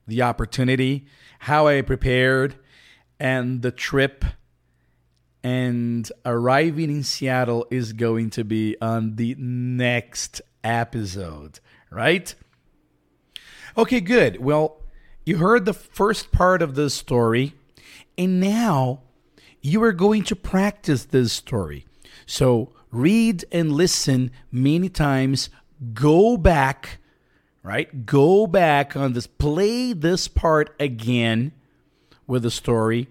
the 0.09 0.23
opportunity, 0.23 1.07
how 1.39 1.69
I 1.69 1.81
prepared, 1.83 2.57
and 3.21 3.63
the 3.63 3.71
trip 3.71 4.25
and 5.45 6.11
arriving 6.25 6.89
in 6.89 7.03
Seattle 7.03 7.67
is 7.71 7.93
going 7.93 8.31
to 8.31 8.43
be 8.45 8.77
on 8.81 9.17
the 9.17 9.37
next 9.39 10.41
episode, 10.65 11.61
right? 11.91 12.35
Okay, 13.77 14.01
good. 14.01 14.41
Well, 14.43 14.81
you 15.27 15.37
heard 15.37 15.67
the 15.67 15.75
first 15.75 16.33
part 16.33 16.63
of 16.63 16.75
the 16.77 16.89
story, 16.89 17.53
and 18.17 18.41
now 18.41 19.03
you 19.61 19.83
are 19.83 19.93
going 19.93 20.23
to 20.25 20.37
practice 20.37 21.05
this 21.05 21.35
story. 21.35 21.87
So 22.25 22.73
read 22.91 23.45
and 23.53 23.71
listen 23.71 24.31
many 24.51 24.89
times, 24.89 25.51
go 25.93 26.39
back, 26.39 27.01
right? 27.63 28.07
Go 28.07 28.47
back 28.47 28.97
on 28.97 29.13
this, 29.13 29.27
play 29.27 29.93
this 29.93 30.27
part 30.27 30.75
again 30.81 31.53
with 32.27 32.45
the 32.45 32.51
story 32.51 33.09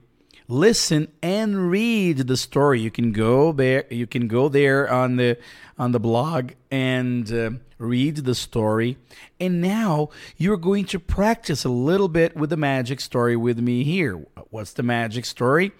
listen 0.47 1.07
and 1.21 1.69
read 1.69 2.17
the 2.17 2.37
story. 2.37 2.79
You 2.79 2.91
can 2.91 3.11
go 3.11 3.51
there. 3.51 3.85
You 3.89 4.07
can 4.07 4.27
go 4.27 4.49
there 4.49 4.91
on 4.91 5.15
the 5.15 5.37
on 5.77 5.91
the 5.91 5.99
blog 5.99 6.51
and 6.69 7.31
uh, 7.31 7.51
read 7.77 8.17
the 8.17 8.35
story. 8.35 8.97
And 9.39 9.61
now 9.61 10.09
you're 10.37 10.57
going 10.57 10.85
to 10.85 10.99
practice 10.99 11.65
a 11.65 11.69
little 11.69 12.07
bit 12.07 12.35
with 12.35 12.49
the 12.49 12.57
magic 12.57 13.01
story 13.01 13.35
with 13.35 13.59
me 13.59 13.83
here. 13.83 14.25
What's 14.49 14.73
the 14.73 14.83
magic 14.83 15.25
story? 15.25 15.71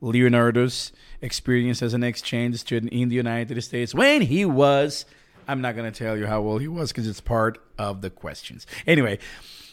Leonardo's 0.00 0.92
experience 1.20 1.80
as 1.80 1.94
an 1.94 2.02
exchange 2.02 2.58
student 2.58 2.92
in 2.92 3.08
the 3.08 3.14
United 3.14 3.62
States 3.62 3.94
when 3.94 4.22
he 4.22 4.44
was. 4.44 5.06
I'm 5.46 5.60
not 5.60 5.74
going 5.74 5.90
to 5.90 5.96
tell 5.96 6.16
you 6.16 6.26
how 6.26 6.40
old 6.40 6.60
he 6.60 6.68
was 6.68 6.92
because 6.92 7.08
it's 7.08 7.20
part 7.20 7.58
of 7.78 8.00
the 8.00 8.10
questions. 8.10 8.66
Anyway, 8.86 9.18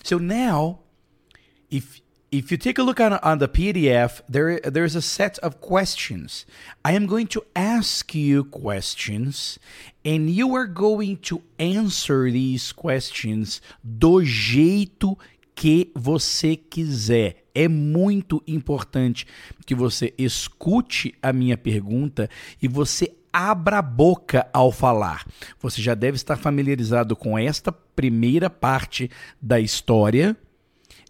so 0.04 0.18
now 0.18 0.80
if 1.70 2.02
if 2.32 2.52
you 2.52 2.58
take 2.58 2.78
a 2.78 2.84
look 2.84 3.00
on, 3.00 3.14
on 3.14 3.40
the 3.40 3.48
PDF, 3.48 4.22
there 4.30 4.60
there's 4.60 4.96
a 4.96 5.02
set 5.02 5.40
of 5.40 5.60
questions. 5.62 6.46
I 6.86 6.94
am 6.94 7.08
going 7.08 7.28
to 7.28 7.44
ask 7.56 8.14
you 8.14 8.44
questions 8.46 9.58
and 10.06 10.30
you 10.30 10.56
are 10.56 10.68
going 10.68 11.18
to 11.18 11.42
answer 11.58 12.32
these 12.32 12.72
questions 12.72 13.62
do 13.84 14.24
jeito 14.24 15.18
que 15.56 15.92
você 15.96 16.56
quiser. 16.56 17.44
É 17.54 17.68
muito 17.68 18.42
importante 18.48 19.26
que 19.66 19.76
você 19.76 20.14
escute 20.18 21.16
a 21.22 21.34
minha 21.34 21.58
pergunta 21.58 22.30
e 22.62 22.68
você 22.68 23.12
abra 23.34 23.80
a 23.80 23.82
boca 23.82 24.48
ao 24.54 24.72
falar. 24.72 25.26
Você 25.60 25.82
já 25.82 25.94
deve 25.94 26.16
estar 26.16 26.38
familiarizado 26.38 27.16
com 27.16 27.38
esta 27.38 27.72
primeira 27.72 28.50
parte 28.50 29.10
da 29.42 29.60
história. 29.60 30.38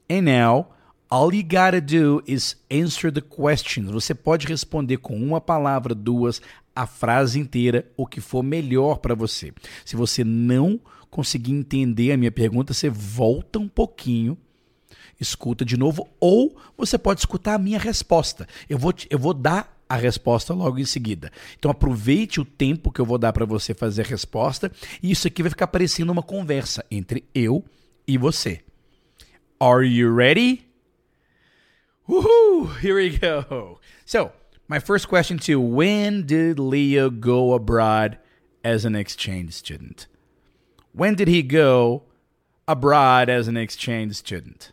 And 0.10 0.23
now 0.23 0.78
All 1.11 1.33
you 1.33 1.41
gotta 1.41 1.81
do 1.81 2.21
is 2.27 2.55
answer 2.69 3.11
the 3.11 3.21
questions. 3.21 3.89
Você 3.89 4.13
pode 4.13 4.45
responder 4.45 4.97
com 4.97 5.15
uma 5.15 5.41
palavra, 5.41 5.95
duas, 5.95 6.39
a 6.75 6.85
frase 6.85 7.39
inteira, 7.39 7.89
o 7.97 8.05
que 8.05 8.21
for 8.21 8.43
melhor 8.43 8.99
para 8.99 9.15
você. 9.15 9.51
Se 9.83 9.95
você 9.95 10.23
não 10.23 10.79
conseguir 11.09 11.51
entender 11.51 12.11
a 12.11 12.17
minha 12.17 12.31
pergunta, 12.31 12.75
você 12.75 12.91
volta 12.91 13.57
um 13.57 13.67
pouquinho, 13.67 14.37
escuta 15.19 15.65
de 15.65 15.75
novo, 15.75 16.07
ou 16.19 16.55
você 16.77 16.95
pode 16.95 17.21
escutar 17.21 17.55
a 17.55 17.59
minha 17.59 17.79
resposta. 17.79 18.47
Eu 18.69 18.77
vou, 18.77 18.93
eu 19.09 19.17
vou 19.17 19.33
dar 19.33 19.75
a 19.89 19.95
resposta 19.95 20.53
logo 20.53 20.77
em 20.77 20.85
seguida. 20.85 21.31
Então 21.57 21.71
aproveite 21.71 22.39
o 22.39 22.45
tempo 22.45 22.91
que 22.91 23.01
eu 23.01 23.05
vou 23.05 23.17
dar 23.17 23.33
para 23.33 23.45
você 23.45 23.73
fazer 23.73 24.03
a 24.03 24.07
resposta 24.07 24.71
e 25.01 25.09
isso 25.09 25.27
aqui 25.27 25.41
vai 25.41 25.49
ficar 25.49 25.65
parecendo 25.65 26.11
uma 26.11 26.21
conversa 26.21 26.85
entre 26.91 27.25
eu 27.33 27.65
e 28.07 28.15
você. 28.15 28.61
Are 29.59 29.83
you 29.83 30.15
ready? 30.15 30.68
Woohoo! 32.09 32.79
Here 32.79 32.95
we 32.95 33.15
go. 33.17 33.79
So, 34.03 34.31
my 34.67 34.79
first 34.79 35.07
question 35.07 35.37
to 35.39 35.51
you 35.51 35.61
When 35.61 36.25
did 36.25 36.57
Leo 36.57 37.11
go 37.11 37.53
abroad 37.53 38.17
as 38.63 38.83
an 38.83 38.95
exchange 38.95 39.53
student? 39.53 40.07
When 40.91 41.13
did 41.13 41.27
he 41.27 41.43
go 41.43 42.03
abroad 42.67 43.29
as 43.29 43.47
an 43.47 43.57
exchange 43.57 44.15
student? 44.15 44.71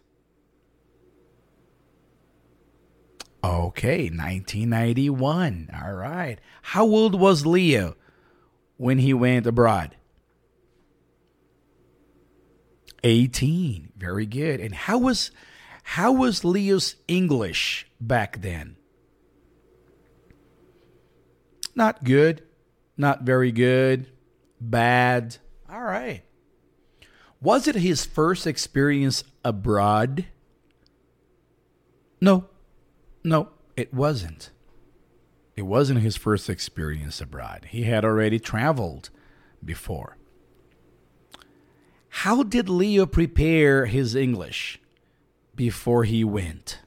Okay, 3.44 4.04
1991. 4.04 5.70
All 5.78 5.92
right. 5.92 6.38
How 6.62 6.84
old 6.84 7.20
was 7.20 7.44
Leo 7.44 7.96
when 8.78 8.96
he 8.98 9.12
went 9.12 9.46
abroad? 9.46 9.94
18. 13.04 13.92
Very 13.98 14.24
good. 14.24 14.58
And 14.58 14.74
how 14.74 14.96
was 14.98 15.30
how 15.90 16.10
was 16.10 16.44
Leo's 16.44 16.96
English 17.06 17.86
back 18.00 18.42
then? 18.42 18.76
Not 21.76 22.02
good, 22.02 22.42
not 22.96 23.22
very 23.22 23.52
good, 23.52 24.10
bad. 24.60 25.36
All 25.70 25.82
right. 25.82 26.22
Was 27.40 27.68
it 27.68 27.76
his 27.76 28.04
first 28.04 28.48
experience 28.48 29.22
abroad? 29.44 30.26
No. 32.20 32.46
No, 33.22 33.50
it 33.76 33.94
wasn't. 33.94 34.50
It 35.54 35.62
wasn't 35.62 36.00
his 36.00 36.16
first 36.16 36.50
experience 36.50 37.20
abroad. 37.20 37.68
He 37.70 37.84
had 37.84 38.04
already 38.04 38.40
traveled 38.40 39.10
before. 39.64 40.18
How 42.08 42.42
did 42.42 42.68
Leo 42.68 43.06
prepare 43.06 43.86
his 43.86 44.16
English 44.16 44.80
before 45.56 46.04
he 46.04 46.22
went? 46.22 46.80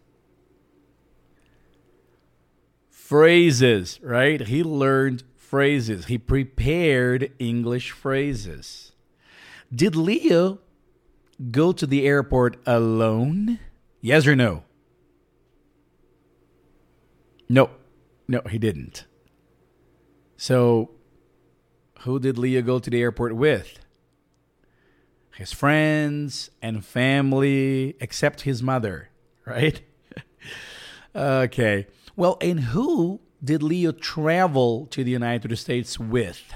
Phrases, 2.90 4.00
right? 4.04 4.40
He 4.40 4.64
learned 4.64 5.24
phrases. 5.36 6.06
He 6.06 6.18
prepared 6.18 7.32
English 7.40 7.92
phrases. 7.92 8.92
Did 9.74 9.96
Leo 9.96 10.60
go 11.52 11.72
to 11.72 11.88
the 11.88 12.06
airport 12.06 12.58
alone? 12.66 13.60
Yes 14.02 14.28
or 14.28 14.36
no? 14.36 14.64
No, 17.50 17.72
no, 18.28 18.42
he 18.50 18.60
didn't. 18.60 19.06
So, 20.38 20.92
who 22.02 22.20
did 22.20 22.38
Leo 22.38 22.62
go 22.62 22.78
to 22.80 22.90
the 22.90 23.02
airport 23.02 23.36
with? 23.36 23.80
His 25.40 25.54
friends 25.54 26.50
and 26.62 26.84
family, 26.84 27.96
except 28.02 28.42
his 28.42 28.62
mother, 28.62 29.10
right? 29.46 29.80
okay. 31.16 31.88
Well, 32.18 32.38
and 32.42 32.60
who 32.60 33.22
did 33.42 33.64
Leo 33.64 33.94
travel 33.94 34.86
to 34.88 35.02
the 35.02 35.12
United 35.12 35.56
States 35.56 35.98
with? 35.98 36.54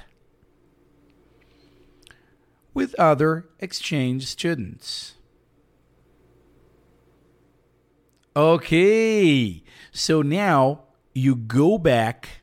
With 2.74 2.94
other 3.00 3.48
exchange 3.60 4.26
students. 4.26 5.14
Okay, 8.36 9.64
so 9.94 10.22
now 10.22 10.84
you 11.16 11.38
go 11.38 11.78
back 11.78 12.43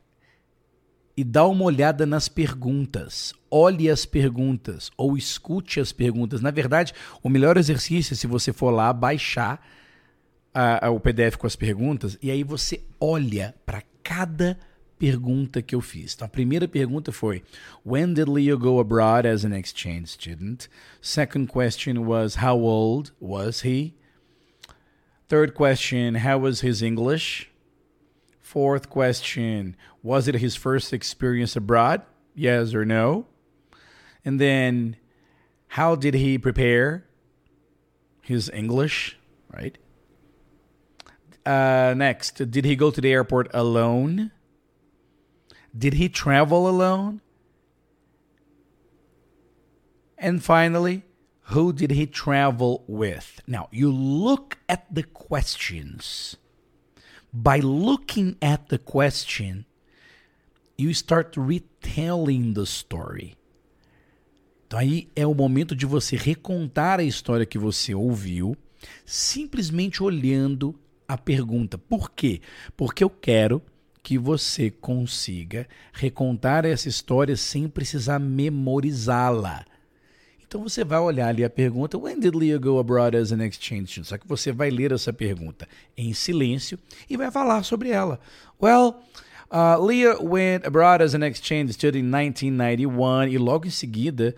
e 1.15 1.23
dá 1.23 1.45
uma 1.45 1.65
olhada 1.65 2.05
nas 2.05 2.27
perguntas. 2.27 3.33
Olhe 3.49 3.89
as 3.89 4.05
perguntas 4.05 4.91
ou 4.97 5.17
escute 5.17 5.79
as 5.79 5.91
perguntas. 5.91 6.41
Na 6.41 6.51
verdade, 6.51 6.93
o 7.21 7.29
melhor 7.29 7.57
exercício 7.57 8.13
é 8.13 8.17
se 8.17 8.27
você 8.27 8.53
for 8.53 8.71
lá 8.71 8.91
baixar 8.93 9.65
a, 10.53 10.87
a, 10.87 10.89
o 10.89 10.99
PDF 10.99 11.35
com 11.37 11.47
as 11.47 11.55
perguntas 11.55 12.17
e 12.21 12.31
aí 12.31 12.43
você 12.43 12.81
olha 12.99 13.53
para 13.65 13.83
cada 14.03 14.57
pergunta 14.97 15.61
que 15.61 15.73
eu 15.73 15.81
fiz. 15.81 16.13
Então, 16.13 16.25
a 16.25 16.29
primeira 16.29 16.67
pergunta 16.67 17.11
foi: 17.11 17.43
When 17.85 18.13
did 18.13 18.27
Leo 18.27 18.57
go 18.57 18.79
abroad 18.79 19.27
as 19.27 19.43
an 19.43 19.57
exchange 19.57 20.07
student? 20.07 20.67
Second 21.01 21.47
question 21.47 22.05
was: 22.05 22.35
How 22.35 22.59
old 22.59 23.11
was 23.19 23.65
he? 23.65 23.95
Third 25.27 25.53
question: 25.53 26.17
How 26.23 26.39
was 26.39 26.63
his 26.63 26.81
English? 26.81 27.50
Fourth 28.51 28.89
question 28.89 29.77
Was 30.03 30.27
it 30.27 30.35
his 30.35 30.57
first 30.57 30.91
experience 30.91 31.55
abroad? 31.55 32.01
Yes 32.35 32.73
or 32.73 32.83
no? 32.83 33.27
And 34.25 34.41
then, 34.41 34.97
how 35.67 35.95
did 35.95 36.15
he 36.15 36.37
prepare 36.37 37.05
his 38.21 38.49
English? 38.49 39.17
Right? 39.49 39.77
Uh, 41.45 41.93
next, 41.95 42.51
did 42.51 42.65
he 42.65 42.75
go 42.75 42.91
to 42.91 42.99
the 42.99 43.13
airport 43.13 43.49
alone? 43.53 44.31
Did 45.73 45.93
he 45.93 46.09
travel 46.09 46.67
alone? 46.67 47.21
And 50.17 50.43
finally, 50.43 51.03
who 51.43 51.71
did 51.71 51.91
he 51.91 52.05
travel 52.05 52.83
with? 52.85 53.39
Now, 53.47 53.69
you 53.71 53.89
look 53.89 54.57
at 54.67 54.93
the 54.93 55.03
questions 55.03 56.35
by 57.33 57.59
looking 57.61 58.35
at 58.41 58.67
the 58.67 58.77
question, 58.77 59.65
you 60.77 60.91
start 60.91 61.35
retelling 61.37 62.53
the 62.53 62.65
story. 62.65 63.35
Então 64.67 64.79
aí 64.79 65.09
é 65.15 65.27
o 65.27 65.33
momento 65.33 65.75
de 65.75 65.85
você 65.85 66.15
recontar 66.15 66.99
a 66.99 67.03
história 67.03 67.45
que 67.45 67.57
você 67.57 67.93
ouviu, 67.93 68.55
simplesmente 69.05 70.01
olhando 70.01 70.73
a 71.07 71.17
pergunta. 71.17 71.77
Por 71.77 72.11
quê? 72.11 72.41
Porque 72.77 73.03
eu 73.03 73.09
quero 73.09 73.61
que 74.01 74.17
você 74.17 74.71
consiga 74.71 75.67
recontar 75.93 76.65
essa 76.65 76.87
história 76.87 77.35
sem 77.35 77.67
precisar 77.67 78.17
memorizá-la. 78.19 79.65
Então 80.51 80.61
você 80.61 80.83
vai 80.83 80.99
olhar 80.99 81.29
ali 81.29 81.45
a 81.45 81.49
pergunta: 81.49 81.97
When 81.97 82.19
did 82.19 82.35
Leah 82.35 82.59
go 82.59 82.77
abroad 82.77 83.15
as 83.15 83.31
an 83.31 83.41
exchange 83.41 83.87
student? 83.87 84.07
Só 84.07 84.17
que 84.17 84.27
você 84.27 84.51
vai 84.51 84.69
ler 84.69 84.91
essa 84.91 85.13
pergunta 85.13 85.65
em 85.95 86.11
silêncio 86.11 86.77
e 87.09 87.15
vai 87.15 87.31
falar 87.31 87.63
sobre 87.63 87.91
ela. 87.91 88.19
Well, 88.61 89.01
uh, 89.49 89.81
Leah 89.81 90.21
went 90.21 90.65
abroad 90.65 91.01
as 91.01 91.15
an 91.15 91.25
exchange 91.25 91.71
student 91.71 92.03
in 92.03 92.11
1991 92.11 93.29
e 93.29 93.37
logo 93.37 93.65
em 93.65 93.69
seguida 93.69 94.35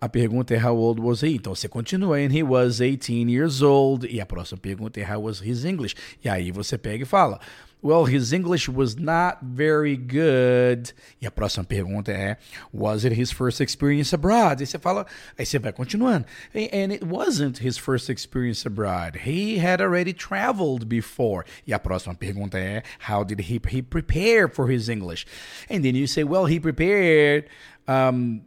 a 0.00 0.08
pergunta 0.08 0.52
é 0.52 0.58
how 0.58 0.76
old 0.76 1.00
was 1.00 1.22
he? 1.22 1.36
Então 1.36 1.54
você 1.54 1.68
continua 1.68 2.16
and 2.16 2.32
he 2.36 2.42
was 2.42 2.80
18 2.80 3.30
years 3.30 3.62
old 3.62 4.04
e 4.12 4.20
a 4.20 4.26
próxima 4.26 4.58
pergunta 4.58 4.98
é 4.98 5.14
how 5.14 5.22
was 5.22 5.40
his 5.40 5.64
English? 5.64 5.94
E 6.24 6.28
aí 6.28 6.50
você 6.50 6.76
pega 6.76 7.04
e 7.04 7.06
fala 7.06 7.38
Well, 7.82 8.04
his 8.04 8.32
English 8.32 8.68
was 8.68 8.96
not 8.96 9.38
very 9.42 9.96
good. 9.96 10.92
E 11.20 11.26
a 11.26 11.30
próxima 11.30 11.64
pergunta 11.64 12.12
é: 12.12 12.36
Was 12.72 13.04
it 13.04 13.14
his 13.18 13.30
first 13.32 13.60
experience 13.60 14.14
abroad? 14.14 14.62
E 14.62 14.66
você 14.66 14.78
fala, 14.78 15.06
aí 15.38 15.46
você 15.46 15.58
vai 15.58 15.72
continuando. 15.72 16.26
And 16.54 16.92
it 16.92 17.04
wasn't 17.04 17.58
his 17.64 17.78
first 17.78 18.10
experience 18.10 18.66
abroad. 18.66 19.20
He 19.24 19.58
had 19.58 19.80
already 19.80 20.12
traveled 20.12 20.86
before. 20.86 21.44
E 21.66 21.72
a 21.72 21.78
próxima 21.78 22.14
pergunta 22.14 22.58
é: 22.58 22.82
How 23.08 23.24
did 23.24 23.40
he, 23.40 23.60
he 23.68 23.80
prepare 23.80 24.48
for 24.48 24.70
his 24.70 24.88
English? 24.88 25.26
And 25.70 25.82
then 25.82 25.96
you 25.96 26.06
say, 26.06 26.22
Well, 26.22 26.46
he 26.46 26.60
prepared. 26.60 27.46
Um, 27.88 28.42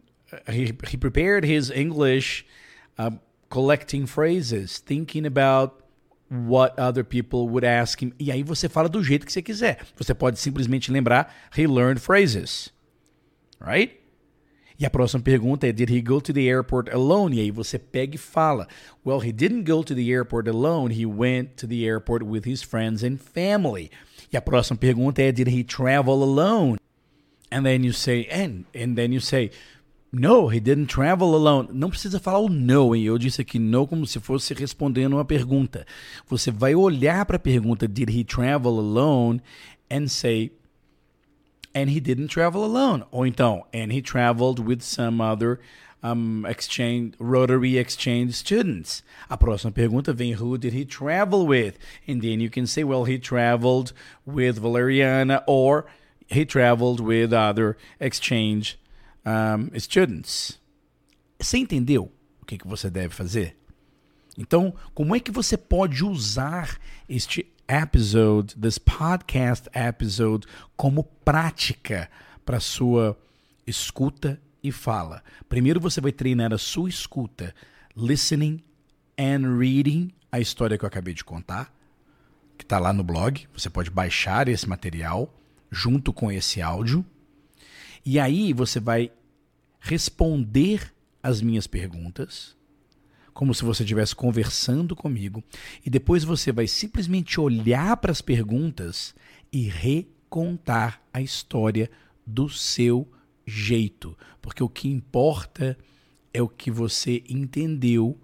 he, 0.48 0.72
he 0.86 0.96
prepared 0.96 1.44
his 1.44 1.70
English 1.70 2.46
uh, 2.98 3.10
collecting 3.50 4.06
phrases, 4.06 4.78
thinking 4.78 5.26
about 5.26 5.83
what 6.30 6.78
other 6.78 7.04
people 7.04 7.48
would 7.48 7.64
ask 7.64 8.02
him. 8.02 8.12
E 8.18 8.30
aí 8.30 8.42
você 8.42 8.68
fala 8.68 8.88
do 8.88 9.02
jeito 9.02 9.26
que 9.26 9.32
você 9.32 9.42
quiser. 9.42 9.78
Você 9.96 10.14
pode 10.14 10.38
simplesmente 10.38 10.90
lembrar 10.90 11.34
he 11.56 11.66
learned 11.66 12.00
phrases. 12.00 12.72
Right? 13.60 14.00
E 14.78 14.84
a 14.84 14.90
próxima 14.90 15.22
pergunta 15.22 15.66
é 15.68 15.72
did 15.72 15.88
he 15.88 16.00
go 16.00 16.20
to 16.20 16.32
the 16.32 16.46
airport 16.48 16.90
alone? 16.92 17.36
E 17.36 17.40
aí 17.40 17.50
você 17.50 17.78
pega 17.78 18.16
e 18.16 18.18
fala, 18.18 18.66
well, 19.06 19.20
he 19.20 19.32
didn't 19.32 19.64
go 19.64 19.84
to 19.84 19.94
the 19.94 20.10
airport 20.10 20.48
alone, 20.48 20.92
he 20.92 21.06
went 21.06 21.50
to 21.56 21.66
the 21.66 21.84
airport 21.84 22.24
with 22.24 22.44
his 22.44 22.62
friends 22.62 23.04
and 23.04 23.18
family. 23.18 23.90
E 24.32 24.36
a 24.36 24.42
próxima 24.42 24.76
pergunta 24.76 25.22
é 25.22 25.30
did 25.30 25.48
he 25.48 25.62
travel 25.62 26.22
alone? 26.22 26.76
And 27.52 27.62
then 27.62 27.84
you 27.84 27.92
say 27.92 28.26
and 28.30 28.64
and 28.74 28.96
then 28.96 29.12
you 29.12 29.20
say 29.20 29.52
no, 30.14 30.48
he 30.48 30.60
didn't 30.60 30.86
travel 30.86 31.34
alone. 31.34 31.68
Não 31.72 31.90
precisa 31.90 32.18
falar 32.18 32.38
o 32.38 32.48
no, 32.48 32.94
hein? 32.94 33.04
Eu 33.04 33.18
disse 33.18 33.40
aqui 33.40 33.58
no 33.58 33.86
como 33.86 34.06
se 34.06 34.20
fosse 34.20 34.54
respondendo 34.54 35.14
uma 35.14 35.24
pergunta. 35.24 35.86
Você 36.28 36.50
vai 36.50 36.74
olhar 36.74 37.24
para 37.24 37.36
a 37.36 37.40
pergunta 37.40 37.88
Did 37.88 38.10
he 38.10 38.24
travel 38.24 38.78
alone? 38.78 39.40
and 39.90 40.08
say 40.08 40.50
and 41.74 41.90
he 41.90 42.00
didn't 42.00 42.28
travel 42.28 42.64
alone. 42.64 43.04
Ou 43.10 43.26
então, 43.26 43.64
and 43.72 43.92
he 43.92 44.00
traveled 44.00 44.60
with 44.60 44.80
some 44.82 45.20
other 45.20 45.60
um, 46.02 46.44
exchange 46.46 47.14
Rotary 47.18 47.78
exchange 47.78 48.34
students. 48.34 49.02
A 49.28 49.36
próxima 49.36 49.72
pergunta 49.72 50.12
vem 50.12 50.34
who 50.34 50.56
did 50.56 50.72
he 50.72 50.84
travel 50.84 51.46
with? 51.46 51.78
And 52.06 52.20
then 52.20 52.40
you 52.40 52.50
can 52.50 52.66
say, 52.66 52.84
well, 52.84 53.04
he 53.04 53.18
traveled 53.18 53.92
with 54.24 54.58
Valeriana 54.58 55.42
or 55.46 55.86
he 56.28 56.44
traveled 56.44 57.00
with 57.00 57.32
other 57.32 57.76
exchange 57.98 58.78
um, 59.24 59.78
students. 59.78 60.60
Você 61.38 61.58
entendeu 61.58 62.12
o 62.40 62.46
que, 62.46 62.58
que 62.58 62.66
você 62.66 62.90
deve 62.90 63.14
fazer? 63.14 63.56
Então, 64.36 64.74
como 64.94 65.14
é 65.14 65.20
que 65.20 65.30
você 65.30 65.56
pode 65.56 66.04
usar 66.04 66.78
este 67.08 67.46
episode, 67.68 68.54
this 68.56 68.78
podcast 68.78 69.68
episode, 69.74 70.46
como 70.76 71.04
prática 71.24 72.10
para 72.44 72.60
sua 72.60 73.18
escuta 73.66 74.40
e 74.62 74.72
fala? 74.72 75.22
Primeiro 75.48 75.80
você 75.80 76.00
vai 76.00 76.12
treinar 76.12 76.52
a 76.52 76.58
sua 76.58 76.88
escuta, 76.88 77.54
listening 77.96 78.62
and 79.18 79.56
reading 79.56 80.10
a 80.34 80.40
história 80.40 80.76
que 80.76 80.84
eu 80.84 80.88
acabei 80.88 81.14
de 81.14 81.22
contar, 81.22 81.72
que 82.58 82.64
está 82.64 82.80
lá 82.80 82.92
no 82.92 83.04
blog. 83.04 83.46
Você 83.52 83.70
pode 83.70 83.88
baixar 83.88 84.48
esse 84.48 84.68
material 84.68 85.32
junto 85.70 86.12
com 86.12 86.30
esse 86.30 86.60
áudio. 86.60 87.06
E 88.04 88.18
aí 88.18 88.52
você 88.52 88.78
vai 88.78 89.10
responder 89.80 90.92
as 91.22 91.40
minhas 91.40 91.66
perguntas 91.66 92.54
como 93.34 93.52
se 93.52 93.64
você 93.64 93.82
estivesse 93.82 94.14
conversando 94.14 94.94
comigo, 94.94 95.42
e 95.84 95.90
depois 95.90 96.22
você 96.22 96.52
vai 96.52 96.68
simplesmente 96.68 97.40
olhar 97.40 97.96
para 97.96 98.12
as 98.12 98.22
perguntas 98.22 99.12
e 99.52 99.68
recontar 99.68 101.02
a 101.12 101.20
história 101.20 101.90
do 102.24 102.48
seu 102.48 103.06
jeito, 103.44 104.16
porque 104.40 104.62
o 104.62 104.68
que 104.68 104.88
importa 104.88 105.76
é 106.32 106.40
o 106.40 106.48
que 106.48 106.70
você 106.70 107.24
entendeu 107.28 108.18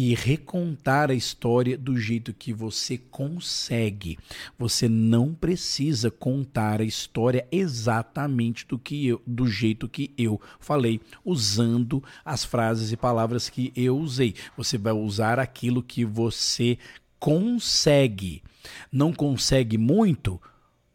e 0.00 0.14
recontar 0.14 1.10
a 1.10 1.14
história 1.14 1.76
do 1.76 1.98
jeito 1.98 2.32
que 2.32 2.52
você 2.52 2.96
consegue. 2.96 4.16
Você 4.56 4.88
não 4.88 5.34
precisa 5.34 6.08
contar 6.08 6.80
a 6.80 6.84
história 6.84 7.44
exatamente 7.50 8.64
do 8.64 8.78
que 8.78 9.08
eu, 9.08 9.20
do 9.26 9.48
jeito 9.48 9.88
que 9.88 10.14
eu 10.16 10.40
falei, 10.60 11.00
usando 11.24 12.00
as 12.24 12.44
frases 12.44 12.92
e 12.92 12.96
palavras 12.96 13.50
que 13.50 13.72
eu 13.74 13.98
usei. 13.98 14.36
Você 14.56 14.78
vai 14.78 14.92
usar 14.92 15.40
aquilo 15.40 15.82
que 15.82 16.04
você 16.04 16.78
consegue. 17.18 18.44
Não 18.92 19.12
consegue 19.12 19.76
muito? 19.76 20.40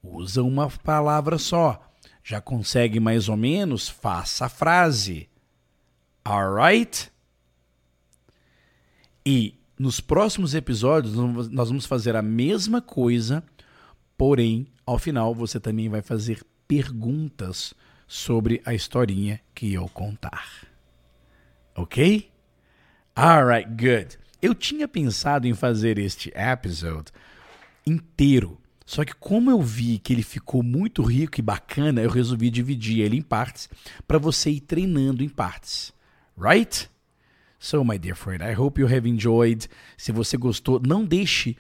Usa 0.02 0.42
uma 0.42 0.70
palavra 0.70 1.38
só. 1.38 1.92
Já 2.24 2.40
consegue 2.40 3.02
mais 3.02 3.28
ou 3.28 3.36
menos? 3.36 3.90
Faça 3.90 4.46
a 4.46 4.50
frase. 4.50 5.28
Alright? 6.24 7.12
E 9.26 9.56
nos 9.78 10.00
próximos 10.00 10.54
episódios 10.54 11.16
nós 11.16 11.70
vamos 11.70 11.86
fazer 11.86 12.16
a 12.16 12.22
mesma 12.22 12.82
coisa, 12.82 13.44
porém, 14.18 14.68
ao 14.86 15.00
final 15.00 15.34
você 15.34 15.60
também 15.60 15.90
vai 15.90 16.02
fazer 16.02 16.44
perguntas 16.68 17.74
sobre 18.08 18.62
a 18.66 18.74
historinha 18.74 19.40
que 19.54 19.74
eu 19.74 19.88
contar. 19.90 20.68
Ok? 21.76 22.30
Alright, 23.16 23.70
good. 23.70 24.18
Eu 24.42 24.54
tinha 24.54 24.88
pensado 24.88 25.48
em 25.48 25.54
fazer 25.54 25.98
este 25.98 26.32
episode 26.36 27.12
inteiro, 27.86 28.60
só 28.86 29.06
que 29.06 29.14
como 29.14 29.50
eu 29.50 29.62
vi 29.62 29.98
que 29.98 30.14
ele 30.14 30.24
ficou 30.24 30.62
muito 30.62 31.02
rico 31.02 31.40
e 31.40 31.42
bacana, 31.42 32.02
eu 32.02 32.10
resolvi 32.10 32.50
dividir 32.50 33.00
ele 33.00 33.18
em 33.18 33.22
partes 33.22 33.70
para 34.08 34.18
você 34.18 34.50
ir 34.50 34.62
treinando 34.62 35.24
em 35.24 35.30
partes. 35.30 35.94
Right? 36.38 36.90
So, 37.64 37.82
my 37.82 37.98
dear 37.98 38.14
friend, 38.14 38.44
I 38.44 38.52
hope 38.52 38.78
you 38.78 38.94
have 38.94 39.08
enjoyed. 39.08 39.70
Se 39.96 40.12
você 40.12 40.36
gostou, 40.36 40.82
não 40.86 41.06
deixe, 41.06 41.56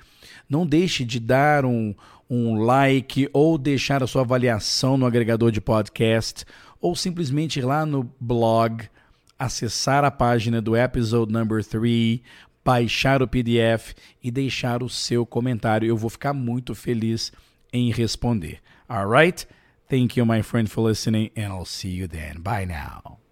não 0.49 0.67
deixe 0.67 1.05
de 1.05 1.17
dar 1.17 1.63
um, 1.63 1.95
um 2.29 2.55
like 2.55 3.29
ou 3.31 3.57
deixar 3.57 4.03
a 4.03 4.07
sua 4.07 4.23
avaliação 4.23 4.97
no 4.97 5.05
agregador 5.05 5.49
de 5.49 5.61
podcast 5.61 6.43
ou 6.81 6.93
simplesmente 6.93 7.59
ir 7.59 7.61
lá 7.61 7.85
no 7.85 8.03
blog, 8.19 8.83
acessar 9.39 10.03
a 10.03 10.11
página 10.11 10.61
do 10.61 10.75
episode 10.75 11.31
number 11.31 11.63
3, 11.63 12.19
baixar 12.65 13.21
o 13.21 13.27
PDF 13.27 13.93
e 14.21 14.29
deixar 14.29 14.83
o 14.83 14.89
seu 14.89 15.25
comentário. 15.25 15.87
Eu 15.87 15.95
vou 15.95 16.09
ficar 16.09 16.33
muito 16.33 16.75
feliz 16.75 17.31
em 17.71 17.93
responder. 17.93 18.59
Alright? 18.89 19.47
Thank 19.87 20.19
you, 20.19 20.25
my 20.25 20.43
friend, 20.43 20.69
for 20.69 20.85
listening, 20.85 21.31
and 21.37 21.43
I'll 21.43 21.65
see 21.65 21.95
you 21.95 22.09
then. 22.09 22.41
Bye 22.41 22.65
now. 22.65 23.22